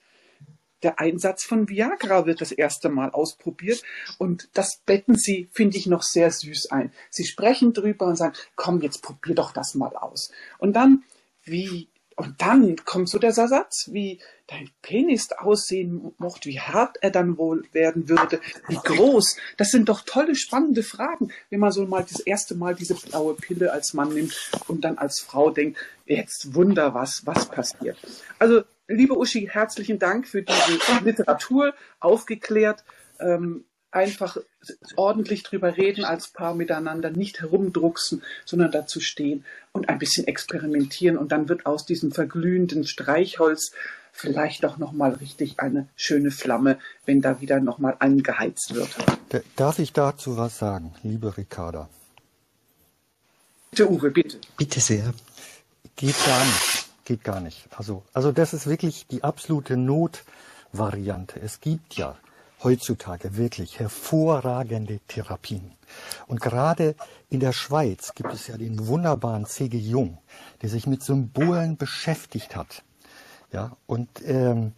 Der 0.83 0.99
Einsatz 0.99 1.45
von 1.45 1.69
Viagra 1.69 2.25
wird 2.25 2.41
das 2.41 2.51
erste 2.51 2.89
Mal 2.89 3.11
ausprobiert 3.11 3.81
und 4.17 4.49
das 4.53 4.81
betten 4.85 5.15
sie, 5.15 5.47
finde 5.53 5.77
ich, 5.77 5.87
noch 5.87 6.03
sehr 6.03 6.29
süß 6.29 6.71
ein. 6.71 6.91
Sie 7.09 7.23
sprechen 7.23 7.71
drüber 7.71 8.07
und 8.07 8.17
sagen, 8.17 8.35
komm, 8.57 8.81
jetzt 8.81 9.01
probier 9.01 9.35
doch 9.35 9.53
das 9.53 9.75
mal 9.75 9.95
aus. 9.95 10.31
Und 10.57 10.73
dann, 10.73 11.03
wie, 11.43 11.87
und 12.21 12.39
dann 12.39 12.75
kommt 12.85 13.09
so 13.09 13.17
der 13.17 13.31
Satz, 13.31 13.89
wie 13.91 14.19
dein 14.45 14.69
Penis 14.83 15.31
aussehen 15.31 16.13
mochte, 16.19 16.49
wie 16.49 16.59
hart 16.59 16.97
er 17.01 17.09
dann 17.09 17.35
wohl 17.39 17.63
werden 17.71 18.09
würde, 18.09 18.39
wie 18.67 18.75
groß. 18.75 19.37
Das 19.57 19.71
sind 19.71 19.89
doch 19.89 20.01
tolle, 20.01 20.35
spannende 20.35 20.83
Fragen, 20.83 21.31
wenn 21.49 21.59
man 21.59 21.71
so 21.71 21.83
mal 21.87 22.05
das 22.07 22.19
erste 22.19 22.53
Mal 22.53 22.75
diese 22.75 22.93
blaue 22.93 23.33
Pille 23.33 23.71
als 23.71 23.95
Mann 23.95 24.13
nimmt 24.13 24.51
und 24.67 24.85
dann 24.85 24.99
als 24.99 25.19
Frau 25.19 25.49
denkt, 25.49 25.79
jetzt 26.05 26.53
wunder 26.53 26.93
was, 26.93 27.25
was 27.25 27.47
passiert. 27.47 27.97
Also, 28.37 28.61
liebe 28.87 29.17
Uschi, 29.17 29.49
herzlichen 29.51 29.97
Dank 29.97 30.27
für 30.27 30.43
diese 30.43 30.79
Literatur, 31.03 31.73
aufgeklärt, 31.99 32.83
ähm, 33.19 33.65
einfach 33.91 34.37
ordentlich 34.95 35.43
drüber 35.43 35.77
reden 35.77 36.05
als 36.05 36.29
Paar 36.29 36.55
miteinander, 36.55 37.09
nicht 37.09 37.41
herumdrucksen, 37.41 38.23
sondern 38.45 38.71
dazu 38.71 38.99
stehen 38.99 39.45
und 39.73 39.89
ein 39.89 39.99
bisschen 39.99 40.27
experimentieren 40.27 41.17
und 41.17 41.31
dann 41.31 41.49
wird 41.49 41.65
aus 41.65 41.85
diesem 41.85 42.11
verglühenden 42.11 42.85
Streichholz 42.85 43.71
vielleicht 44.13 44.65
auch 44.65 44.77
nochmal 44.77 45.13
richtig 45.13 45.59
eine 45.59 45.87
schöne 45.95 46.31
Flamme, 46.31 46.79
wenn 47.05 47.21
da 47.21 47.41
wieder 47.41 47.59
nochmal 47.59 47.95
angeheizt 47.99 48.73
wird. 48.73 48.89
Darf 49.55 49.79
ich 49.79 49.93
dazu 49.93 50.37
was 50.37 50.57
sagen, 50.57 50.93
liebe 51.03 51.37
Ricarda? 51.37 51.89
Bitte, 53.71 53.89
Uwe, 53.89 54.11
bitte. 54.11 54.37
Bitte 54.57 54.79
sehr. 54.81 55.13
Geht 55.95 56.15
gar 56.25 56.43
nicht. 56.43 56.89
Geht 57.05 57.23
gar 57.23 57.39
nicht. 57.39 57.67
Also, 57.75 58.03
also 58.13 58.31
das 58.31 58.53
ist 58.53 58.67
wirklich 58.67 59.07
die 59.07 59.23
absolute 59.23 59.77
Notvariante. 59.77 61.39
Es 61.39 61.61
gibt 61.61 61.95
ja 61.95 62.17
heutzutage 62.63 63.37
wirklich 63.37 63.79
hervorragende 63.79 64.99
Therapien. 65.07 65.73
Und 66.27 66.41
gerade 66.41 66.95
in 67.29 67.39
der 67.39 67.53
Schweiz 67.53 68.13
gibt 68.15 68.33
es 68.33 68.47
ja 68.47 68.57
den 68.57 68.87
wunderbaren 68.87 69.45
C.G. 69.45 69.77
Jung, 69.77 70.19
der 70.61 70.69
sich 70.69 70.87
mit 70.87 71.03
Symbolen 71.03 71.77
beschäftigt 71.77 72.55
hat. 72.55 72.83
Ja, 73.51 73.75
und 73.85 74.07
ähm, 74.25 74.73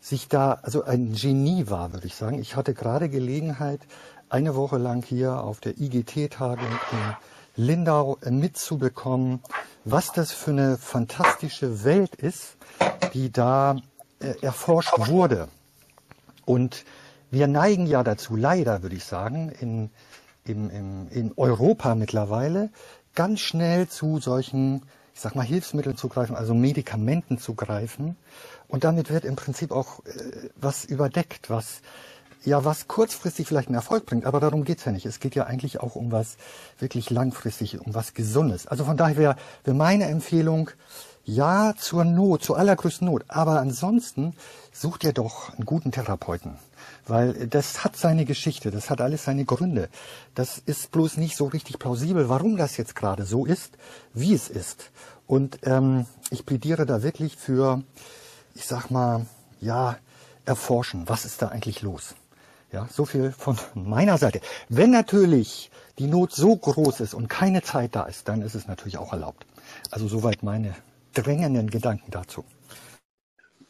sich 0.00 0.28
da, 0.28 0.58
also 0.62 0.84
ein 0.84 1.12
Genie 1.12 1.68
war, 1.68 1.92
würde 1.92 2.06
ich 2.06 2.14
sagen. 2.14 2.38
Ich 2.38 2.56
hatte 2.56 2.74
gerade 2.74 3.08
Gelegenheit, 3.08 3.80
eine 4.28 4.54
Woche 4.54 4.76
lang 4.76 5.02
hier 5.04 5.42
auf 5.42 5.60
der 5.60 5.78
IGT-Tagung 5.78 6.66
in 6.92 7.64
Lindau 7.64 8.18
äh, 8.22 8.30
mitzubekommen, 8.30 9.40
was 9.84 10.12
das 10.12 10.32
für 10.32 10.50
eine 10.50 10.76
fantastische 10.76 11.84
Welt 11.84 12.14
ist, 12.14 12.56
die 13.14 13.32
da 13.32 13.76
äh, 14.20 14.34
erforscht 14.42 14.92
wurde. 14.98 15.48
Und 16.44 16.84
wir 17.30 17.46
neigen 17.46 17.86
ja 17.86 18.02
dazu, 18.02 18.36
leider 18.36 18.82
würde 18.82 18.96
ich 18.96 19.04
sagen, 19.04 19.50
in, 19.60 19.90
im, 20.44 20.70
im, 20.70 21.08
in 21.10 21.32
Europa 21.36 21.94
mittlerweile 21.94 22.70
ganz 23.14 23.40
schnell 23.40 23.88
zu 23.88 24.18
solchen, 24.18 24.82
ich 25.14 25.20
sag 25.20 25.34
mal, 25.34 25.44
Hilfsmitteln 25.44 25.96
zu 25.96 26.08
greifen, 26.08 26.36
also 26.36 26.54
Medikamenten 26.54 27.38
zu 27.38 27.54
greifen. 27.54 28.16
Und 28.68 28.84
damit 28.84 29.10
wird 29.10 29.24
im 29.24 29.36
Prinzip 29.36 29.72
auch 29.72 30.04
äh, 30.04 30.50
was 30.56 30.84
überdeckt, 30.84 31.50
was 31.50 31.82
ja, 32.44 32.64
was 32.64 32.88
kurzfristig 32.88 33.46
vielleicht 33.48 33.68
einen 33.68 33.74
Erfolg 33.74 34.06
bringt, 34.06 34.24
aber 34.24 34.40
darum 34.40 34.64
geht's 34.64 34.84
ja 34.84 34.92
nicht. 34.92 35.06
Es 35.06 35.20
geht 35.20 35.34
ja 35.34 35.44
eigentlich 35.44 35.80
auch 35.80 35.96
um 35.96 36.12
was 36.12 36.36
wirklich 36.78 37.10
langfristig, 37.10 37.80
um 37.80 37.94
was 37.94 38.14
Gesundes. 38.14 38.66
Also 38.66 38.84
von 38.84 38.96
daher 38.96 39.16
wäre 39.16 39.36
wär 39.64 39.74
meine 39.74 40.04
Empfehlung, 40.04 40.70
ja, 41.24 41.74
zur 41.76 42.04
Not, 42.04 42.42
zur 42.42 42.56
allergrößten 42.56 43.06
Not. 43.06 43.24
Aber 43.28 43.60
ansonsten 43.60 44.34
sucht 44.72 45.04
ihr 45.04 45.12
doch 45.12 45.52
einen 45.54 45.66
guten 45.66 45.92
Therapeuten. 45.92 46.58
Weil 47.08 47.48
das 47.48 47.84
hat 47.84 47.96
seine 47.96 48.24
Geschichte, 48.24 48.70
das 48.70 48.90
hat 48.90 49.00
alles 49.00 49.24
seine 49.24 49.44
Gründe. 49.44 49.88
Das 50.34 50.58
ist 50.58 50.90
bloß 50.90 51.16
nicht 51.16 51.36
so 51.36 51.46
richtig 51.46 51.78
plausibel, 51.78 52.28
warum 52.28 52.56
das 52.56 52.76
jetzt 52.76 52.94
gerade 52.94 53.24
so 53.24 53.46
ist, 53.46 53.78
wie 54.12 54.34
es 54.34 54.48
ist. 54.48 54.90
Und 55.26 55.58
ähm, 55.62 56.06
ich 56.30 56.44
plädiere 56.44 56.86
da 56.86 57.02
wirklich 57.02 57.36
für, 57.36 57.82
ich 58.54 58.66
sag 58.66 58.90
mal, 58.90 59.26
ja, 59.60 59.96
erforschen, 60.44 61.08
was 61.08 61.24
ist 61.24 61.42
da 61.42 61.48
eigentlich 61.48 61.82
los. 61.82 62.14
Ja, 62.72 62.86
so 62.90 63.06
viel 63.06 63.32
von 63.32 63.58
meiner 63.74 64.18
Seite. 64.18 64.40
Wenn 64.68 64.90
natürlich 64.90 65.70
die 65.98 66.06
Not 66.06 66.32
so 66.32 66.54
groß 66.54 67.00
ist 67.00 67.14
und 67.14 67.28
keine 67.28 67.62
Zeit 67.62 67.96
da 67.96 68.04
ist, 68.04 68.28
dann 68.28 68.42
ist 68.42 68.54
es 68.54 68.66
natürlich 68.66 68.98
auch 68.98 69.12
erlaubt. 69.12 69.46
Also 69.90 70.08
soweit 70.08 70.42
meine 70.42 70.74
drängenden 71.14 71.70
Gedanken 71.70 72.10
dazu. 72.10 72.44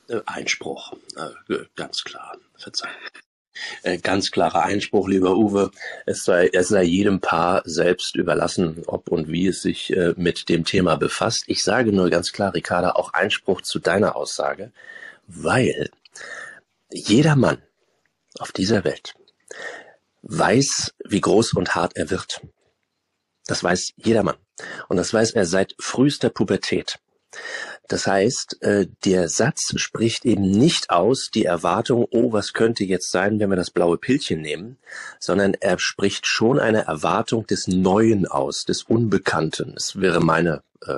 Äh, 0.09 0.21
Einspruch, 0.27 0.93
äh, 1.17 1.65
ganz 1.77 2.03
klar. 2.03 2.37
Verzeihung. 2.57 2.95
Äh, 3.83 3.99
Ganz 3.99 4.31
klarer 4.31 4.65
Einspruch, 4.65 5.09
lieber 5.09 5.37
Uwe. 5.37 5.71
Es 6.07 6.25
sei, 6.25 6.51
es 6.53 6.69
sei 6.69 6.85
jedem 6.85 7.21
Paar 7.21 7.63
selbst 7.65 8.17
überlassen, 8.17 8.83
ob 8.87 9.09
und 9.09 9.29
wie 9.29 9.49
es 9.49 9.63
sich 9.63 9.95
äh, 9.97 10.15
mit 10.17 10.49
dem 10.49 10.65
Thema 10.65 10.97
befasst. 10.97 11.45
Ich 11.47 11.63
sage 11.63 11.93
nur 11.93 12.11
ganz 12.11 12.33
klar, 12.33 12.55
Ricarda, 12.55 12.93
auch 12.93 13.13
Einspruch 13.13 13.63
zu 13.63 13.79
deiner 13.79 14.17
Aussage, 14.17 14.73
weil 15.27 15.91
jeder 16.91 17.37
Mann 17.37 17.63
auf 18.39 18.53
dieser 18.53 18.85
Welt 18.85 19.15
weiß, 20.23 20.95
wie 21.05 21.21
groß 21.21 21.55
und 21.55 21.75
hart 21.75 21.97
er 21.97 22.11
wird. 22.11 22.41
Das 23.47 23.63
weiß 23.65 23.93
jeder 23.97 24.23
Mann. 24.23 24.37
Und 24.89 24.97
das 24.97 25.13
weiß 25.13 25.33
er 25.33 25.47
seit 25.47 25.75
frühester 25.79 26.31
Pubertät. 26.31 26.99
Das 27.89 28.07
heißt, 28.07 28.63
äh, 28.63 28.87
der 29.05 29.29
Satz 29.29 29.73
spricht 29.77 30.25
eben 30.25 30.43
nicht 30.43 30.91
aus 30.91 31.31
die 31.33 31.47
Erwartung, 31.47 32.07
oh, 32.11 32.33
was 32.33 32.53
könnte 32.53 32.85
jetzt 32.85 33.11
sein, 33.11 33.41
wenn 33.41 33.51
wir 33.51 33.57
das 33.57 33.71
blaue 33.71 33.97
Pillchen 33.97 34.43
nehmen, 34.43 34.79
sondern 35.19 35.55
er 35.55 35.79
spricht 35.79 36.27
schon 36.27 36.61
eine 36.61 36.87
Erwartung 36.87 37.47
des 37.47 37.67
Neuen 37.67 38.27
aus, 38.27 38.65
des 38.65 38.83
Unbekannten. 38.83 39.73
Das 39.75 40.01
wäre 40.01 40.21
meine, 40.21 40.63
äh, 40.87 40.91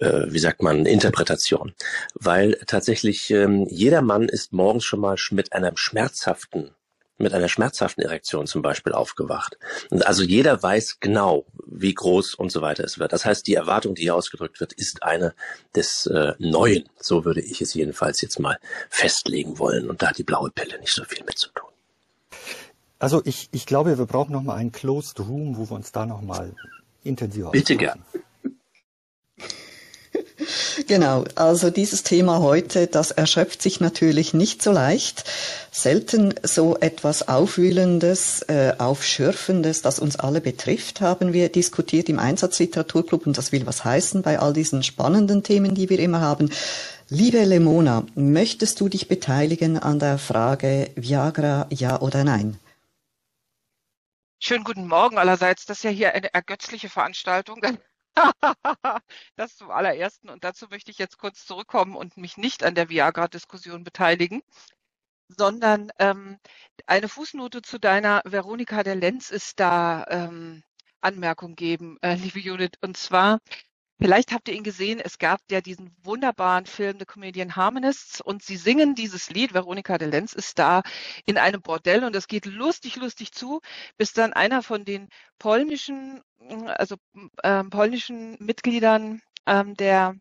äh, 0.00 0.32
wie 0.32 0.38
sagt 0.38 0.62
man, 0.62 0.86
Interpretation. 0.86 1.74
Weil 2.14 2.58
tatsächlich 2.66 3.30
ähm, 3.30 3.66
jeder 3.68 4.02
Mann 4.02 4.28
ist 4.28 4.52
morgens 4.52 4.84
schon 4.84 5.00
mal 5.00 5.16
mit 5.30 5.52
einem 5.52 5.76
schmerzhaften 5.76 6.70
mit 7.18 7.32
einer 7.32 7.48
schmerzhaften 7.48 8.02
Erektion 8.02 8.46
zum 8.46 8.62
Beispiel 8.62 8.92
aufgewacht. 8.92 9.58
Und 9.90 10.06
also 10.06 10.22
jeder 10.22 10.62
weiß 10.62 11.00
genau, 11.00 11.46
wie 11.66 11.94
groß 11.94 12.34
und 12.34 12.50
so 12.50 12.60
weiter 12.60 12.84
es 12.84 12.98
wird. 12.98 13.12
Das 13.12 13.24
heißt, 13.24 13.46
die 13.46 13.54
Erwartung, 13.54 13.94
die 13.94 14.02
hier 14.02 14.14
ausgedrückt 14.14 14.60
wird, 14.60 14.72
ist 14.72 15.02
eine 15.02 15.34
des 15.74 16.06
äh, 16.06 16.34
Neuen. 16.38 16.88
So 17.00 17.24
würde 17.24 17.40
ich 17.40 17.60
es 17.60 17.74
jedenfalls 17.74 18.20
jetzt 18.20 18.38
mal 18.38 18.58
festlegen 18.90 19.58
wollen. 19.58 19.88
Und 19.88 20.02
da 20.02 20.08
hat 20.08 20.18
die 20.18 20.24
blaue 20.24 20.50
Pille 20.50 20.78
nicht 20.80 20.92
so 20.92 21.04
viel 21.04 21.24
mit 21.24 21.38
zu 21.38 21.48
tun. 21.50 21.70
Also 22.98 23.22
ich, 23.24 23.48
ich 23.52 23.66
glaube, 23.66 23.98
wir 23.98 24.06
brauchen 24.06 24.32
noch 24.32 24.42
mal 24.42 24.54
einen 24.54 24.72
Closed 24.72 25.20
Room, 25.20 25.56
wo 25.56 25.68
wir 25.68 25.76
uns 25.76 25.92
da 25.92 26.06
noch 26.06 26.22
mal 26.22 26.54
intensiver 27.02 27.50
Bitte 27.50 27.74
austauschen. 27.74 28.04
gern. 28.12 28.24
Genau, 30.86 31.24
also 31.34 31.70
dieses 31.70 32.02
Thema 32.02 32.40
heute, 32.40 32.86
das 32.86 33.10
erschöpft 33.10 33.62
sich 33.62 33.80
natürlich 33.80 34.34
nicht 34.34 34.62
so 34.62 34.70
leicht. 34.70 35.24
Selten 35.70 36.34
so 36.42 36.76
etwas 36.76 37.26
Aufwühlendes, 37.26 38.42
äh, 38.42 38.74
Aufschürfendes, 38.76 39.80
das 39.82 39.98
uns 39.98 40.16
alle 40.16 40.42
betrifft, 40.42 41.00
haben 41.00 41.32
wir 41.32 41.48
diskutiert 41.48 42.08
im 42.08 42.18
Einsatzliteraturclub 42.18 43.26
und 43.26 43.38
das 43.38 43.52
will 43.52 43.66
was 43.66 43.84
heißen 43.84 44.22
bei 44.22 44.38
all 44.38 44.52
diesen 44.52 44.82
spannenden 44.82 45.42
Themen, 45.42 45.74
die 45.74 45.88
wir 45.88 45.98
immer 45.98 46.20
haben. 46.20 46.50
Liebe 47.08 47.42
Lemona, 47.44 48.04
möchtest 48.14 48.80
du 48.80 48.88
dich 48.88 49.08
beteiligen 49.08 49.78
an 49.78 49.98
der 49.98 50.18
Frage 50.18 50.90
Viagra, 50.96 51.66
ja 51.70 52.00
oder 52.00 52.24
nein? 52.24 52.58
Schönen 54.38 54.64
guten 54.64 54.86
Morgen 54.86 55.16
allerseits. 55.16 55.64
Das 55.64 55.78
ist 55.78 55.84
ja 55.84 55.90
hier 55.90 56.14
eine 56.14 56.32
ergötzliche 56.34 56.90
Veranstaltung. 56.90 57.60
Das 59.36 59.56
zum 59.56 59.70
allerersten. 59.70 60.30
Und 60.30 60.44
dazu 60.44 60.66
möchte 60.70 60.90
ich 60.90 60.98
jetzt 60.98 61.18
kurz 61.18 61.46
zurückkommen 61.46 61.96
und 61.96 62.16
mich 62.16 62.36
nicht 62.36 62.64
an 62.64 62.74
der 62.74 62.88
Viagra-Diskussion 62.88 63.84
beteiligen, 63.84 64.42
sondern 65.28 65.90
ähm, 65.98 66.38
eine 66.86 67.08
Fußnote 67.08 67.62
zu 67.62 67.78
deiner 67.78 68.22
Veronika 68.24 68.82
der 68.82 68.96
Lenz 68.96 69.30
ist 69.30 69.60
da 69.60 70.04
ähm, 70.08 70.62
Anmerkung 71.00 71.54
geben, 71.56 71.98
äh, 72.02 72.14
liebe 72.14 72.40
Judith. 72.40 72.72
Und 72.80 72.96
zwar, 72.96 73.38
vielleicht 74.00 74.32
habt 74.32 74.48
ihr 74.48 74.54
ihn 74.54 74.62
gesehen, 74.62 75.00
es 75.00 75.18
gab 75.18 75.40
ja 75.50 75.60
diesen 75.60 75.94
wunderbaren 76.02 76.66
Film 76.66 76.98
The 76.98 77.06
Comedian 77.06 77.56
Harmonists. 77.56 78.20
Und 78.20 78.42
sie 78.42 78.56
singen 78.56 78.94
dieses 78.94 79.30
Lied, 79.30 79.54
Veronika 79.54 79.98
der 79.98 80.08
Lenz 80.08 80.32
ist 80.32 80.58
da 80.58 80.82
in 81.24 81.38
einem 81.38 81.62
Bordell. 81.62 82.04
Und 82.04 82.16
es 82.16 82.28
geht 82.28 82.46
lustig, 82.46 82.96
lustig 82.96 83.32
zu, 83.32 83.60
bis 83.96 84.12
dann 84.12 84.32
einer 84.32 84.62
von 84.62 84.84
den 84.84 85.08
polnischen, 85.38 86.22
also 86.66 86.96
ähm, 87.42 87.70
polnischen 87.70 88.36
Mitgliedern 88.40 89.22
ähm, 89.46 89.74
der 89.74 90.16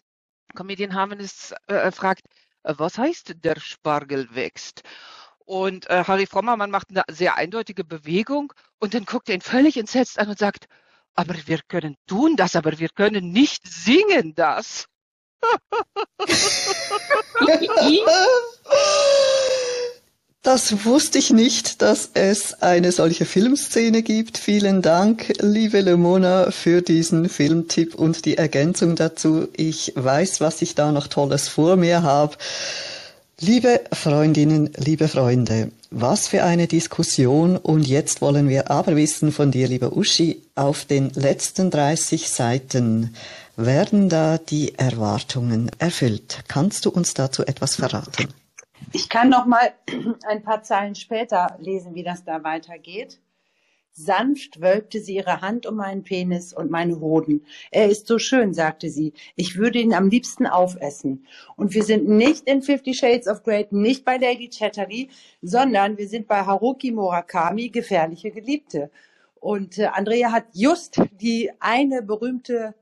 Comedian 0.56 0.94
Harmonists 0.94 1.54
äh, 1.68 1.92
fragt, 1.92 2.24
äh, 2.64 2.74
was 2.78 2.98
heißt 2.98 3.36
der 3.44 3.60
Spargel 3.60 4.28
wächst? 4.34 4.84
Und 5.46 5.90
äh, 5.90 6.04
Harry 6.06 6.26
Frommermann 6.26 6.72
macht 6.72 6.90
eine 6.90 7.04
sehr 7.10 7.36
eindeutige 7.36 7.84
Bewegung. 7.84 8.54
Und 8.80 8.94
dann 8.94 9.06
guckt 9.06 9.30
er 9.30 9.36
ihn 9.36 9.42
völlig 9.42 9.78
entsetzt 9.78 10.20
an 10.20 10.30
und 10.30 10.40
sagt, 10.40 10.68
aber 11.16 11.36
wir 11.46 11.60
können 11.68 11.96
tun 12.08 12.36
das, 12.36 12.56
aber 12.56 12.80
wir 12.80 12.90
können 12.90 13.32
nicht 13.32 13.62
singen 13.68 14.34
das. 14.36 14.88
Das 20.46 20.86
wusste 20.86 21.18
ich 21.18 21.32
nicht, 21.32 21.82
dass 21.82 22.12
es 22.14 22.62
eine 22.62 22.92
solche 22.92 23.26
Filmszene 23.26 24.04
gibt. 24.04 24.38
Vielen 24.38 24.84
Dank, 24.84 25.34
liebe 25.42 25.82
Lemona, 25.82 26.52
für 26.52 26.84
diesen 26.84 27.30
Filmtipp 27.30 27.96
und 27.96 28.26
die 28.26 28.38
Ergänzung 28.38 28.96
dazu. 28.96 29.48
Ich 29.58 29.94
weiß, 29.96 30.42
was 30.42 30.62
ich 30.62 30.76
da 30.76 30.92
noch 30.92 31.08
Tolles 31.08 31.48
vor 31.48 31.78
mir 31.78 32.04
habe. 32.04 32.36
Liebe 33.42 33.82
Freundinnen, 33.92 34.72
liebe 34.78 35.10
Freunde, 35.10 35.70
was 35.92 36.30
für 36.30 36.46
eine 36.46 36.68
Diskussion 36.68 37.58
und 37.58 37.86
jetzt 37.86 38.22
wollen 38.22 38.48
wir 38.48 38.72
aber 38.72 38.96
wissen 38.96 39.34
von 39.34 39.52
dir, 39.52 39.68
lieber 39.68 39.92
Uschi, 39.92 40.42
auf 40.56 40.86
den 40.86 41.10
letzten 41.10 41.70
30 41.70 42.30
Seiten 42.30 43.14
werden 43.58 44.08
da 44.08 44.38
die 44.38 44.76
Erwartungen 44.76 45.70
erfüllt. 45.80 46.46
Kannst 46.48 46.86
du 46.86 46.92
uns 46.92 47.14
dazu 47.14 47.46
etwas 47.46 47.76
verraten? 47.76 48.34
Ich 48.94 49.10
kann 49.10 49.28
noch 49.28 49.46
mal 49.46 49.74
ein 50.30 50.42
paar 50.42 50.64
Zeilen 50.64 50.96
später 50.96 51.58
lesen, 51.60 51.94
wie 51.94 52.04
das 52.04 52.24
da 52.24 52.42
weitergeht. 52.42 53.20
Sanft 53.98 54.60
wölbte 54.60 55.00
sie 55.00 55.16
ihre 55.16 55.40
Hand 55.40 55.66
um 55.66 55.78
meinen 55.78 56.04
Penis 56.04 56.52
und 56.52 56.70
meine 56.70 57.00
Hoden. 57.00 57.46
Er 57.72 57.90
ist 57.90 58.08
so 58.08 58.20
schön, 58.20 58.54
sagte 58.54 58.90
sie. 58.90 59.14
Ich 59.38 59.56
würde 59.56 59.80
ihn 59.80 59.94
am 59.94 60.10
liebsten 60.10 60.48
aufessen. 60.48 61.26
Und 61.56 61.74
wir 61.74 61.84
sind 61.84 62.06
nicht 62.06 62.46
in 62.46 62.62
Fifty 62.62 62.94
Shades 62.94 63.30
of 63.30 63.44
Grey, 63.44 63.68
nicht 63.72 64.04
bei 64.04 64.18
Lady 64.18 64.50
Chatterley, 64.50 65.10
sondern 65.42 65.98
wir 65.98 66.10
sind 66.10 66.28
bei 66.28 66.46
Haruki 66.46 66.92
Murakami, 66.92 67.70
Gefährliche 67.70 68.32
Geliebte. 68.32 68.92
Und 69.36 69.78
äh, 69.78 69.86
Andrea 69.86 70.34
hat 70.34 70.48
just 70.52 71.00
die 71.14 71.52
eine 71.62 72.02
berühmte 72.02 72.76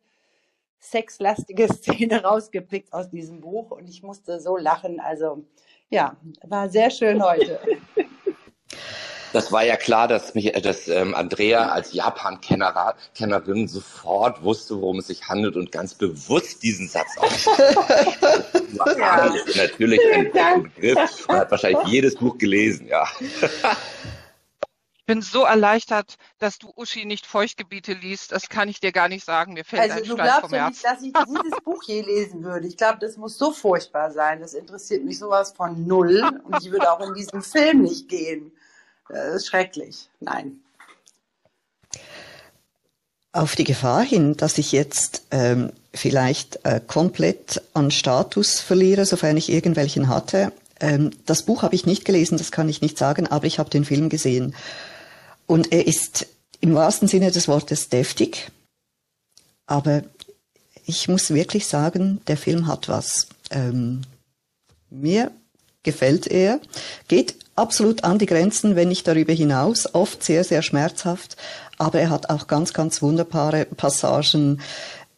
sexlastige 0.80 1.68
Szene 1.72 2.24
rausgepickt 2.24 2.92
aus 2.92 3.12
diesem 3.12 3.40
Buch 3.40 3.70
und 3.70 3.88
ich 3.88 4.02
musste 4.02 4.40
so 4.40 4.58
lachen. 4.58 5.00
Also 5.00 5.46
ja, 5.92 6.18
war 6.42 6.70
sehr 6.70 6.90
schön 6.90 7.24
heute. 7.24 7.60
Das 9.34 9.52
war 9.52 9.66
ja 9.66 9.76
klar, 9.76 10.08
dass, 10.08 10.36
mich, 10.36 10.52
dass 10.52 10.88
ähm, 10.88 11.16
Andrea 11.16 11.70
als 11.70 11.92
Japan-Kennerin 11.94 13.68
sofort 13.68 14.44
wusste, 14.44 14.80
worum 14.80 15.00
es 15.00 15.08
sich 15.08 15.28
handelt 15.28 15.56
und 15.56 15.72
ganz 15.72 15.96
bewusst 15.96 16.62
diesen 16.62 16.88
Satz 16.88 17.18
aussprach. 17.18 17.90
ja. 18.98 19.26
ist 19.34 19.58
natürlich 19.58 20.00
ein 20.14 20.32
Begriff 20.64 21.26
und 21.28 21.36
hat 21.36 21.50
wahrscheinlich 21.52 21.84
jedes 21.88 22.16
Buch 22.16 22.38
gelesen, 22.38 22.88
ja. 22.88 23.08
Ich 24.96 25.06
bin 25.08 25.22
so 25.22 25.44
erleichtert, 25.44 26.16
dass 26.38 26.60
du 26.60 26.72
Uschi 26.78 27.04
nicht 27.04 27.26
Feuchtgebiete 27.26 27.92
liest. 27.92 28.32
Das 28.32 28.48
kann 28.48 28.70
ich 28.70 28.80
dir 28.80 28.94
gar 28.94 29.10
nicht 29.10 29.26
sagen. 29.26 29.54
Mir 29.54 29.66
fällt 29.66 29.82
Also 29.82 29.96
ein 29.96 30.04
du 30.04 30.14
Stein 30.14 30.28
glaubst 30.28 30.52
Herzen. 30.54 30.70
nicht, 30.70 30.86
dass 30.86 31.02
ich 31.02 31.12
dieses 31.42 31.60
Buch 31.66 31.84
je 31.84 32.02
lesen 32.02 32.44
würde. 32.44 32.68
Ich 32.68 32.78
glaube, 32.78 33.00
das 33.02 33.18
muss 33.18 33.38
so 33.38 33.52
furchtbar 33.52 34.12
sein. 34.12 34.40
Das 34.40 34.54
interessiert 34.54 35.04
mich 35.04 35.20
sowas 35.20 35.52
von 35.52 35.86
null. 35.86 36.24
Und 36.46 36.64
ich 36.64 36.72
würde 36.72 36.90
auch 36.90 37.02
in 37.02 37.14
diesen 37.16 37.42
Film 37.42 37.82
nicht 37.82 38.08
gehen. 38.08 38.54
Das 39.10 39.36
ist 39.36 39.48
schrecklich. 39.48 40.10
Nein. 40.20 40.60
Auf 43.32 43.56
die 43.56 43.64
Gefahr 43.64 44.04
hin, 44.04 44.38
dass 44.38 44.58
ich 44.58 44.72
jetzt 44.72 45.24
ähm, 45.32 45.72
vielleicht 45.94 46.64
äh, 46.66 46.80
komplett 46.86 47.62
an 47.74 47.92
Status 47.92 48.60
verliere, 48.60 49.06
sofern 49.06 49.38
ich 49.38 49.50
irgendwelchen 49.50 50.08
hatte. 50.08 50.52
Ähm, 50.80 51.12
das 51.26 51.44
Buch 51.44 51.64
habe 51.64 51.76
ich 51.76 51.86
nicht 51.86 52.06
gelesen, 52.06 52.38
das 52.38 52.52
kann 52.52 52.70
ich 52.70 52.82
nicht 52.82 52.98
sagen, 52.98 53.28
aber 53.28 53.46
ich 53.46 53.58
habe 53.60 53.70
den 53.70 53.86
Film 53.86 54.10
gesehen. 54.10 54.56
Und 55.48 55.72
er 55.72 55.88
ist 55.88 56.28
im 56.62 56.76
wahrsten 56.76 57.08
Sinne 57.08 57.32
des 57.32 57.48
Wortes 57.48 57.90
deftig. 57.90 58.52
Aber 59.66 60.04
ich 60.86 61.08
muss 61.08 61.34
wirklich 61.34 61.68
sagen, 61.68 62.22
der 62.28 62.38
Film 62.38 62.68
hat 62.68 62.90
was. 62.90 63.28
Ähm, 63.50 64.02
mir 64.90 65.32
gefällt 65.84 66.28
er, 66.28 66.60
geht 67.08 67.36
absolut 67.56 68.04
an 68.04 68.18
die 68.18 68.26
Grenzen, 68.26 68.76
wenn 68.76 68.88
nicht 68.88 69.08
darüber 69.08 69.34
hinaus, 69.34 69.94
oft 69.94 70.24
sehr, 70.24 70.44
sehr 70.44 70.62
schmerzhaft, 70.62 71.38
aber 71.78 72.00
er 72.00 72.10
hat 72.10 72.30
auch 72.30 72.48
ganz, 72.48 72.74
ganz 72.74 73.02
wunderbare 73.02 73.66
Passagen, 73.66 74.62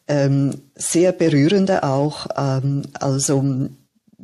ähm, 0.08 0.62
sehr 0.74 1.12
berührende 1.12 1.82
auch. 1.82 2.26
Ähm, 2.36 2.82
also 2.94 3.44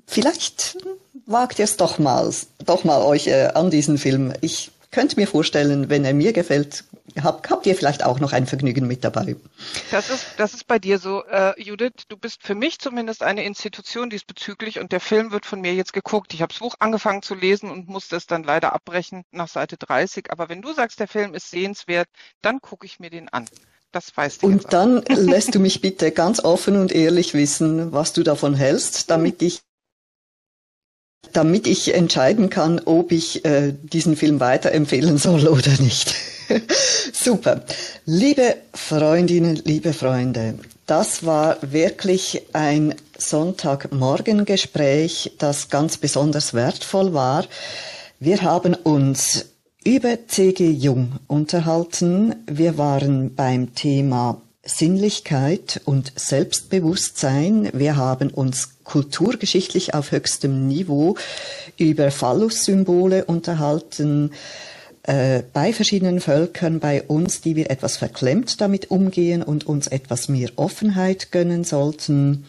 vielleicht 0.06 0.78
wagt 1.26 1.58
ihr 1.58 1.64
es 1.64 1.76
doch 1.76 1.98
mal, 1.98 2.30
doch 2.64 2.84
mal 2.84 3.02
euch 3.02 3.26
äh, 3.26 3.48
an 3.54 3.70
diesen 3.70 3.98
Film. 3.98 4.32
Ich 4.40 4.70
könnte 4.90 5.18
mir 5.18 5.26
vorstellen, 5.26 5.88
wenn 5.88 6.04
er 6.04 6.14
mir 6.14 6.32
gefällt, 6.32 6.84
habt, 7.20 7.50
habt 7.50 7.66
ihr 7.66 7.74
vielleicht 7.74 8.04
auch 8.04 8.20
noch 8.20 8.32
ein 8.32 8.46
Vergnügen 8.46 8.86
mit 8.86 9.04
dabei. 9.04 9.36
Das 9.90 10.10
ist, 10.10 10.26
das 10.36 10.54
ist 10.54 10.66
bei 10.66 10.78
dir 10.78 10.98
so, 10.98 11.24
äh, 11.24 11.60
Judith. 11.60 12.04
Du 12.08 12.16
bist 12.16 12.42
für 12.42 12.54
mich 12.54 12.78
zumindest 12.78 13.22
eine 13.22 13.44
Institution 13.44 14.10
diesbezüglich 14.10 14.78
und 14.78 14.92
der 14.92 15.00
Film 15.00 15.32
wird 15.32 15.46
von 15.46 15.60
mir 15.60 15.74
jetzt 15.74 15.92
geguckt. 15.92 16.34
Ich 16.34 16.42
habe 16.42 16.52
das 16.52 16.60
Buch 16.60 16.74
angefangen 16.78 17.22
zu 17.22 17.34
lesen 17.34 17.70
und 17.70 17.88
musste 17.88 18.16
es 18.16 18.26
dann 18.26 18.44
leider 18.44 18.72
abbrechen 18.72 19.24
nach 19.30 19.48
Seite 19.48 19.76
30. 19.76 20.30
Aber 20.30 20.48
wenn 20.48 20.62
du 20.62 20.72
sagst, 20.72 21.00
der 21.00 21.08
Film 21.08 21.34
ist 21.34 21.50
sehenswert, 21.50 22.08
dann 22.40 22.60
gucke 22.60 22.86
ich 22.86 23.00
mir 23.00 23.10
den 23.10 23.28
an. 23.28 23.46
Das 23.92 24.16
weißt 24.16 24.42
du 24.42 24.46
Und 24.46 24.72
dann 24.72 25.02
lässt 25.08 25.54
du 25.54 25.60
mich 25.60 25.80
bitte 25.80 26.12
ganz 26.12 26.40
offen 26.40 26.76
und 26.76 26.92
ehrlich 26.92 27.34
wissen, 27.34 27.92
was 27.92 28.12
du 28.12 28.22
davon 28.22 28.54
hältst, 28.54 29.10
damit 29.10 29.42
ich 29.42 29.60
damit 31.32 31.66
ich 31.66 31.94
entscheiden 31.94 32.50
kann, 32.50 32.80
ob 32.84 33.12
ich 33.12 33.44
äh, 33.44 33.72
diesen 33.72 34.16
Film 34.16 34.40
weiterempfehlen 34.40 35.18
soll 35.18 35.46
oder 35.46 35.70
nicht. 35.80 36.14
Super. 37.12 37.62
Liebe 38.04 38.56
Freundinnen, 38.74 39.56
liebe 39.64 39.92
Freunde, 39.92 40.58
das 40.86 41.24
war 41.24 41.58
wirklich 41.62 42.42
ein 42.52 42.96
Sonntagmorgengespräch, 43.16 45.36
das 45.38 45.68
ganz 45.68 45.96
besonders 45.96 46.54
wertvoll 46.54 47.14
war. 47.14 47.44
Wir 48.18 48.42
haben 48.42 48.74
uns 48.74 49.46
über 49.84 50.26
C.G. 50.26 50.70
Jung 50.70 51.18
unterhalten. 51.26 52.34
Wir 52.46 52.78
waren 52.78 53.34
beim 53.34 53.74
Thema 53.74 54.40
Sinnlichkeit 54.64 55.80
und 55.84 56.12
Selbstbewusstsein. 56.14 57.70
Wir 57.72 57.96
haben 57.96 58.30
uns 58.30 58.76
kulturgeschichtlich 58.84 59.94
auf 59.94 60.12
höchstem 60.12 60.68
Niveau 60.68 61.16
über 61.78 62.12
Phallus-Symbole 62.12 63.24
unterhalten, 63.24 64.30
äh, 65.04 65.42
bei 65.52 65.72
verschiedenen 65.72 66.20
Völkern, 66.20 66.78
bei 66.78 67.02
uns, 67.02 67.40
die 67.40 67.56
wir 67.56 67.70
etwas 67.70 67.96
verklemmt 67.96 68.60
damit 68.60 68.90
umgehen 68.90 69.42
und 69.42 69.66
uns 69.66 69.88
etwas 69.88 70.28
mehr 70.28 70.50
Offenheit 70.56 71.32
gönnen 71.32 71.64
sollten. 71.64 72.46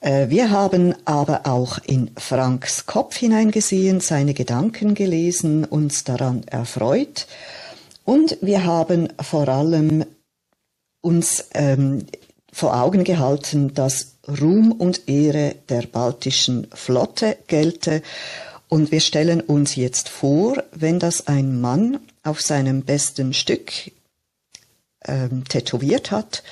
Äh, 0.00 0.28
wir 0.28 0.50
haben 0.50 0.94
aber 1.04 1.46
auch 1.46 1.78
in 1.84 2.10
Franks 2.16 2.86
Kopf 2.86 3.16
hineingesehen, 3.16 4.00
seine 4.00 4.34
Gedanken 4.34 4.94
gelesen, 4.94 5.64
uns 5.64 6.04
daran 6.04 6.44
erfreut. 6.44 7.26
Und 8.04 8.38
wir 8.40 8.64
haben 8.64 9.08
vor 9.20 9.48
allem 9.48 10.04
uns 11.00 11.46
ähm, 11.54 12.06
vor 12.52 12.80
Augen 12.80 13.02
gehalten, 13.02 13.74
dass 13.74 14.16
Ruhm 14.28 14.72
und 14.72 15.08
Ehre 15.08 15.56
der 15.68 15.82
baltischen 15.82 16.68
Flotte 16.72 17.36
gelte. 17.48 18.02
Und 18.68 18.90
wir 18.90 19.00
stellen 19.00 19.40
uns 19.40 19.76
jetzt 19.76 20.08
vor, 20.08 20.62
wenn 20.72 20.98
das 20.98 21.28
ein 21.28 21.60
Mann 21.60 22.00
auf 22.22 22.40
seinem 22.40 22.82
besten 22.82 23.32
Stück 23.32 23.72
ähm, 25.04 25.44
tätowiert 25.48 26.10
hat, 26.10 26.42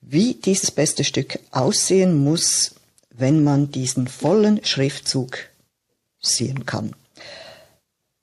wie 0.00 0.34
dieses 0.34 0.70
beste 0.70 1.04
Stück 1.04 1.38
aussehen 1.50 2.22
muss, 2.22 2.74
wenn 3.10 3.42
man 3.42 3.70
diesen 3.70 4.08
vollen 4.08 4.64
Schriftzug 4.64 5.38
sehen 6.20 6.66
kann. 6.66 6.94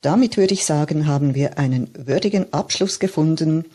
Damit 0.01 0.37
würde 0.37 0.53
ich 0.53 0.65
sagen, 0.65 1.07
haben 1.07 1.33
wir 1.33 1.57
einen 1.57 1.89
würdigen 1.93 2.51
Abschluss 2.53 2.99
gefunden 2.99 3.65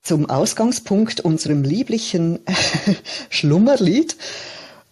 zum 0.00 0.30
Ausgangspunkt 0.30 1.20
unserem 1.20 1.62
lieblichen 1.62 2.40
Schlummerlied 3.30 4.16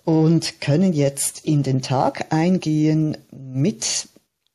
und 0.04 0.60
können 0.60 0.92
jetzt 0.92 1.44
in 1.44 1.62
den 1.62 1.82
Tag 1.82 2.32
eingehen 2.32 3.16
mit 3.30 4.08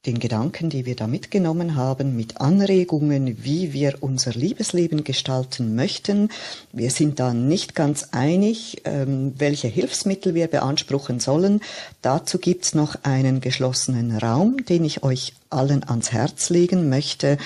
den 0.07 0.19
Gedanken, 0.19 0.69
die 0.69 0.85
wir 0.85 0.95
da 0.95 1.05
mitgenommen 1.05 1.75
haben, 1.75 2.15
mit 2.15 2.39
Anregungen, 2.39 3.43
wie 3.43 3.73
wir 3.73 3.97
unser 3.99 4.31
Liebesleben 4.31 5.03
gestalten 5.03 5.75
möchten. 5.75 6.29
Wir 6.71 6.91
sind 6.91 7.19
da 7.19 7.33
nicht 7.33 7.75
ganz 7.75 8.07
einig, 8.11 8.81
ähm, 8.85 9.33
welche 9.37 9.67
Hilfsmittel 9.67 10.33
wir 10.33 10.47
beanspruchen 10.47 11.19
sollen. 11.19 11.59
Dazu 12.01 12.39
gibt's 12.39 12.73
noch 12.73 13.03
einen 13.03 13.41
geschlossenen 13.41 14.17
Raum, 14.17 14.65
den 14.65 14.85
ich 14.85 15.03
euch 15.03 15.33
allen 15.49 15.83
ans 15.83 16.13
Herz 16.13 16.49
legen 16.49 16.87
möchte, 16.87 17.37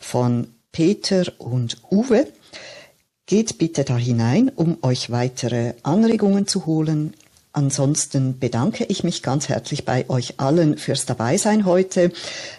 von 0.00 0.48
Peter 0.72 1.24
und 1.38 1.78
Uwe. 1.90 2.26
Geht 3.26 3.58
bitte 3.58 3.84
da 3.84 3.96
hinein, 3.96 4.50
um 4.54 4.78
euch 4.82 5.10
weitere 5.10 5.74
Anregungen 5.82 6.48
zu 6.48 6.66
holen. 6.66 7.14
Ansonsten 7.58 8.38
bedanke 8.38 8.84
ich 8.84 9.02
mich 9.02 9.20
ganz 9.20 9.48
herzlich 9.48 9.84
bei 9.84 10.08
euch 10.08 10.34
allen 10.38 10.78
fürs 10.78 11.06
Dabeisein 11.06 11.64
heute. 11.64 12.12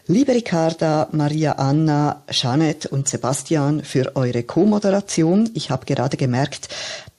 Liebe 0.08 0.34
Ricarda, 0.34 1.08
Maria 1.14 1.54
Anna, 1.54 2.22
Jeanette 2.30 2.90
und 2.90 3.08
Sebastian 3.08 3.82
für 3.86 4.18
eure 4.18 4.44
Co-Moderation. 4.44 5.52
Ich 5.54 5.72
habe 5.72 5.86
gerade 5.86 6.18
gemerkt, 6.18 6.68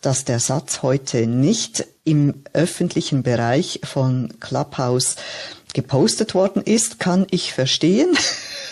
dass 0.02 0.26
der 0.26 0.40
Satz 0.40 0.82
heute 0.82 1.26
nicht 1.26 1.86
im 2.04 2.42
öffentlichen 2.52 3.22
Bereich 3.22 3.80
von 3.82 4.34
Clubhouse 4.40 5.16
gepostet 5.72 6.34
worden 6.34 6.62
ist, 6.62 6.98
kann 6.98 7.26
ich 7.30 7.52
verstehen. 7.52 8.10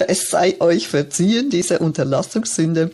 Es 0.07 0.28
sei 0.28 0.61
euch 0.61 0.86
verziehen, 0.86 1.51
diese 1.51 1.80
Unterlassungssünde. 1.80 2.92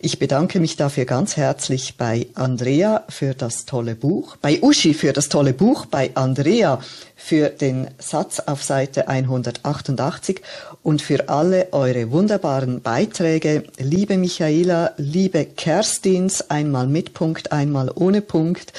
Ich 0.00 0.18
bedanke 0.18 0.60
mich 0.60 0.76
dafür 0.76 1.04
ganz 1.04 1.36
herzlich 1.36 1.96
bei 1.98 2.26
Andrea 2.32 3.04
für 3.10 3.34
das 3.34 3.66
tolle 3.66 3.94
Buch, 3.94 4.36
bei 4.36 4.62
Uschi 4.62 4.94
für 4.94 5.12
das 5.12 5.28
tolle 5.28 5.52
Buch, 5.52 5.84
bei 5.84 6.10
Andrea 6.14 6.80
für 7.14 7.50
den 7.50 7.88
Satz 7.98 8.40
auf 8.40 8.64
Seite 8.64 9.08
188 9.08 10.42
und 10.82 11.02
für 11.02 11.28
alle 11.28 11.72
eure 11.72 12.10
wunderbaren 12.10 12.82
Beiträge. 12.82 13.64
Liebe 13.78 14.16
Michaela, 14.16 14.92
liebe 14.96 15.44
Kerstins, 15.44 16.50
einmal 16.50 16.88
mit 16.88 17.14
Punkt, 17.14 17.52
einmal 17.52 17.92
ohne 17.94 18.22
Punkt. 18.22 18.72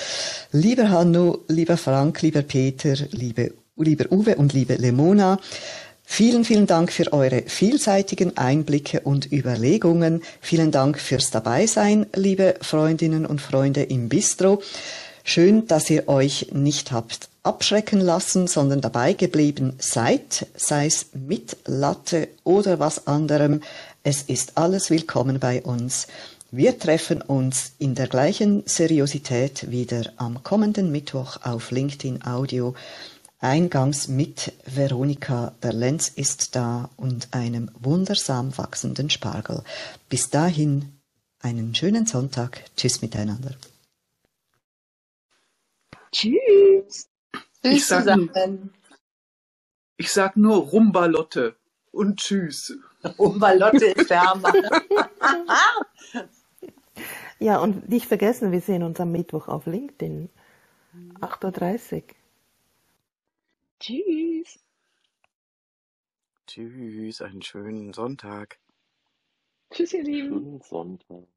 Lieber 0.51 0.89
Hanno, 0.89 1.39
lieber 1.47 1.77
Frank, 1.77 2.21
lieber 2.21 2.41
Peter, 2.41 2.95
liebe, 3.11 3.53
lieber 3.77 4.11
Uwe 4.11 4.35
und 4.35 4.53
liebe 4.53 4.75
Lemona. 4.75 5.39
Vielen, 6.03 6.43
vielen 6.45 6.67
Dank 6.67 6.91
für 6.91 7.11
eure 7.13 7.43
vielseitigen 7.47 8.37
Einblicke 8.37 8.99
und 9.01 9.31
Überlegungen. 9.31 10.21
Vielen 10.41 10.71
Dank 10.71 10.99
fürs 10.99 11.31
Dabeisein, 11.31 12.05
liebe 12.15 12.55
Freundinnen 12.61 13.25
und 13.25 13.41
Freunde 13.41 13.83
im 13.83 14.09
Bistro. 14.09 14.61
Schön, 15.23 15.67
dass 15.67 15.89
ihr 15.89 16.07
euch 16.07 16.49
nicht 16.51 16.91
habt 16.91 17.29
abschrecken 17.41 17.99
lassen, 17.99 18.47
sondern 18.47 18.81
dabei 18.81 19.13
geblieben 19.13 19.73
seid, 19.79 20.47
sei 20.55 20.85
es 20.85 21.07
mit 21.13 21.57
Latte 21.65 22.29
oder 22.43 22.79
was 22.79 23.07
anderem. 23.07 23.61
Es 24.03 24.21
ist 24.23 24.57
alles 24.57 24.89
willkommen 24.89 25.39
bei 25.39 25.61
uns. 25.61 26.07
Wir 26.51 26.77
treffen 26.77 27.21
uns 27.21 27.71
in 27.79 27.95
der 27.95 28.07
gleichen 28.07 28.63
Seriosität 28.65 29.71
wieder 29.71 30.03
am 30.17 30.43
kommenden 30.43 30.91
Mittwoch 30.91 31.37
auf 31.43 31.71
LinkedIn 31.71 32.23
Audio. 32.25 32.75
Eingangs 33.43 34.07
mit 34.07 34.53
Veronika, 34.65 35.53
der 35.61 35.73
Lenz 35.73 36.07
ist 36.07 36.55
da 36.55 36.89
und 36.95 37.33
einem 37.33 37.69
wundersam 37.77 38.57
wachsenden 38.57 39.09
Spargel. 39.09 39.63
Bis 40.07 40.29
dahin 40.29 41.01
einen 41.41 41.75
schönen 41.75 42.05
Sonntag. 42.05 42.63
Tschüss 42.77 43.01
miteinander. 43.01 43.51
Tschüss. 46.13 47.09
Ich 47.63 47.85
sag, 47.85 48.05
nur, 48.05 48.29
ich 49.97 50.09
sag 50.09 50.37
nur 50.37 50.55
Rumbalotte 50.59 51.57
und 51.91 52.21
Tschüss. 52.21 52.77
Rumbalotte 53.19 53.87
ist 53.87 54.09
der 54.09 54.21
Hammer. 54.21 54.53
Ja, 57.39 57.57
und 57.57 57.89
nicht 57.89 58.05
vergessen, 58.05 58.53
wir 58.53 58.61
sehen 58.61 58.83
uns 58.83 59.01
am 59.01 59.11
Mittwoch 59.11 59.49
auf 59.49 59.65
LinkedIn. 59.65 60.29
8.30 61.19 61.95
Uhr. 61.95 62.03
Tschüss. 63.83 64.63
Tschüss, 66.47 67.21
einen 67.21 67.41
schönen 67.41 67.91
Sonntag. 67.91 68.57
Tschüss, 69.71 69.91
ihr 69.91 70.03
Lieben. 70.05 70.29
Schönen 70.29 70.61
Sonntag. 70.61 71.32